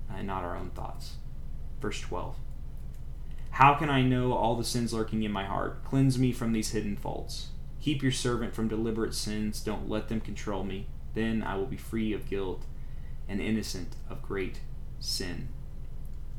and 0.09 0.27
not 0.27 0.45
our 0.45 0.57
own 0.57 0.71
thoughts. 0.71 1.17
Verse 1.81 2.01
12 2.01 2.37
How 3.51 3.75
can 3.75 3.91
I 3.91 4.03
know 4.03 4.33
all 4.33 4.57
the 4.57 4.65
sins 4.65 4.93
lurking 4.93 5.23
in 5.23 5.31
my 5.31 5.45
heart? 5.45 5.85
Cleanse 5.85 6.19
me 6.19 6.33
from 6.33 6.53
these 6.53 6.71
hidden 6.71 6.97
faults. 6.97 7.49
Keep 7.81 8.03
your 8.03 8.13
servant 8.13 8.55
from 8.55 8.69
deliberate 8.69 9.15
sins. 9.15 9.61
Don't 9.61 9.89
let 9.89 10.09
them 10.09 10.21
control 10.21 10.65
me. 10.65 10.87
Then 11.15 11.43
I 11.43 11.57
will 11.57 11.67
be 11.67 11.77
free 11.77 12.13
of 12.13 12.29
guilt 12.29 12.65
and 13.29 13.41
innocent 13.41 13.97
of 14.09 14.23
great 14.23 14.61
sin. 14.99 15.49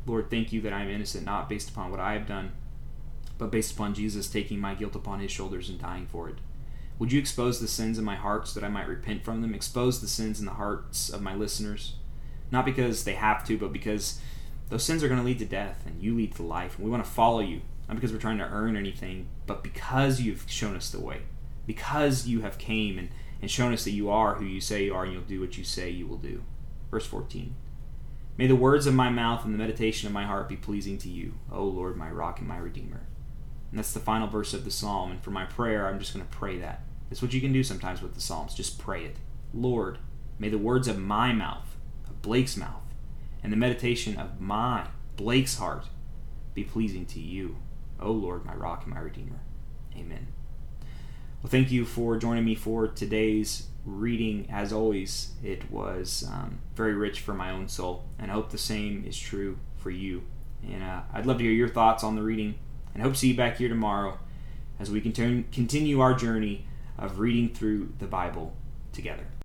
Lord, 0.05 0.29
thank 0.29 0.51
you 0.51 0.61
that 0.61 0.73
I 0.73 0.81
am 0.81 0.89
innocent, 0.89 1.25
not 1.25 1.49
based 1.49 1.69
upon 1.69 1.91
what 1.91 1.99
I 1.99 2.13
have 2.13 2.27
done, 2.27 2.51
but 3.37 3.51
based 3.51 3.73
upon 3.73 3.93
Jesus 3.93 4.27
taking 4.27 4.59
my 4.59 4.75
guilt 4.75 4.95
upon 4.95 5.19
his 5.19 5.31
shoulders 5.31 5.69
and 5.69 5.79
dying 5.79 6.07
for 6.07 6.29
it. 6.29 6.35
Would 6.99 7.11
you 7.11 7.19
expose 7.19 7.59
the 7.59 7.67
sins 7.67 7.97
in 7.97 8.05
my 8.05 8.15
heart 8.15 8.47
so 8.47 8.59
that 8.59 8.65
I 8.65 8.69
might 8.69 8.87
repent 8.87 9.23
from 9.23 9.41
them? 9.41 9.55
Expose 9.55 10.01
the 10.01 10.07
sins 10.07 10.39
in 10.39 10.45
the 10.45 10.53
hearts 10.53 11.09
of 11.09 11.21
my 11.21 11.33
listeners, 11.33 11.95
not 12.51 12.65
because 12.65 13.03
they 13.03 13.13
have 13.13 13.43
to, 13.47 13.57
but 13.57 13.73
because 13.73 14.19
those 14.69 14.83
sins 14.83 15.03
are 15.03 15.07
going 15.07 15.19
to 15.19 15.25
lead 15.25 15.39
to 15.39 15.45
death 15.45 15.83
and 15.85 16.01
you 16.01 16.15
lead 16.15 16.35
to 16.35 16.43
life. 16.43 16.75
And 16.75 16.85
we 16.85 16.91
want 16.91 17.03
to 17.03 17.09
follow 17.09 17.39
you, 17.39 17.61
not 17.87 17.95
because 17.95 18.13
we're 18.13 18.19
trying 18.19 18.37
to 18.37 18.49
earn 18.49 18.75
anything, 18.75 19.27
but 19.47 19.63
because 19.63 20.21
you've 20.21 20.45
shown 20.47 20.75
us 20.75 20.91
the 20.91 21.01
way. 21.01 21.21
Because 21.65 22.27
you 22.27 22.41
have 22.41 22.57
came 22.57 22.97
and, 22.97 23.09
and 23.41 23.49
shown 23.49 23.73
us 23.73 23.83
that 23.83 23.91
you 23.91 24.09
are 24.09 24.35
who 24.35 24.45
you 24.45 24.61
say 24.61 24.85
you 24.85 24.93
are 24.93 25.03
and 25.03 25.13
you'll 25.13 25.21
do 25.23 25.39
what 25.39 25.57
you 25.57 25.63
say 25.63 25.89
you 25.89 26.07
will 26.07 26.17
do. 26.17 26.43
Verse 26.89 27.05
14. 27.05 27.55
May 28.37 28.47
the 28.47 28.55
words 28.55 28.87
of 28.87 28.93
my 28.93 29.09
mouth 29.09 29.45
and 29.45 29.53
the 29.53 29.57
meditation 29.57 30.07
of 30.07 30.13
my 30.13 30.23
heart 30.23 30.49
be 30.49 30.55
pleasing 30.55 30.97
to 30.99 31.09
you, 31.09 31.35
O 31.51 31.63
Lord, 31.63 31.95
my 31.95 32.09
rock 32.09 32.39
and 32.39 32.47
my 32.47 32.57
redeemer. 32.57 33.01
And 33.69 33.77
that's 33.77 33.93
the 33.93 33.99
final 33.99 34.27
verse 34.27 34.53
of 34.53 34.65
the 34.65 34.71
psalm. 34.71 35.11
And 35.11 35.23
for 35.23 35.31
my 35.31 35.45
prayer, 35.45 35.87
I'm 35.87 35.99
just 35.99 36.13
going 36.13 36.25
to 36.25 36.31
pray 36.31 36.57
that. 36.57 36.81
That's 37.09 37.21
what 37.21 37.33
you 37.33 37.41
can 37.41 37.53
do 37.53 37.63
sometimes 37.63 38.01
with 38.01 38.15
the 38.15 38.21
psalms. 38.21 38.53
Just 38.53 38.79
pray 38.79 39.05
it. 39.05 39.17
Lord, 39.53 39.99
may 40.39 40.49
the 40.49 40.57
words 40.57 40.87
of 40.87 40.97
my 40.97 41.33
mouth, 41.33 41.75
of 42.07 42.21
Blake's 42.21 42.57
mouth, 42.57 42.83
and 43.43 43.51
the 43.51 43.57
meditation 43.57 44.17
of 44.17 44.39
my, 44.39 44.87
Blake's 45.17 45.57
heart, 45.57 45.85
be 46.53 46.63
pleasing 46.63 47.05
to 47.07 47.19
you, 47.19 47.57
O 47.99 48.11
Lord, 48.11 48.45
my 48.45 48.55
rock 48.55 48.83
and 48.83 48.93
my 48.93 48.99
redeemer. 48.99 49.41
Amen. 49.95 50.27
Well, 51.41 51.49
thank 51.49 51.71
you 51.71 51.85
for 51.85 52.17
joining 52.17 52.45
me 52.45 52.53
for 52.53 52.87
today's 52.87 53.65
reading. 53.83 54.47
As 54.51 54.71
always, 54.71 55.31
it 55.43 55.71
was 55.71 56.23
um, 56.31 56.59
very 56.75 56.93
rich 56.93 57.19
for 57.21 57.33
my 57.33 57.49
own 57.49 57.67
soul, 57.67 58.05
and 58.19 58.29
I 58.29 58.35
hope 58.35 58.51
the 58.51 58.59
same 58.59 59.03
is 59.07 59.17
true 59.17 59.57
for 59.77 59.89
you. 59.89 60.21
And 60.61 60.83
uh, 60.83 61.01
I'd 61.11 61.25
love 61.25 61.39
to 61.39 61.43
hear 61.43 61.51
your 61.51 61.67
thoughts 61.67 62.03
on 62.03 62.15
the 62.15 62.21
reading, 62.21 62.53
and 62.93 63.01
hope 63.01 63.13
to 63.13 63.17
see 63.19 63.29
you 63.29 63.35
back 63.35 63.57
here 63.57 63.69
tomorrow 63.69 64.19
as 64.79 64.91
we 64.91 65.01
continue 65.01 65.99
our 65.99 66.13
journey 66.13 66.67
of 66.99 67.17
reading 67.17 67.49
through 67.49 67.93
the 67.97 68.05
Bible 68.05 68.53
together. 68.93 69.25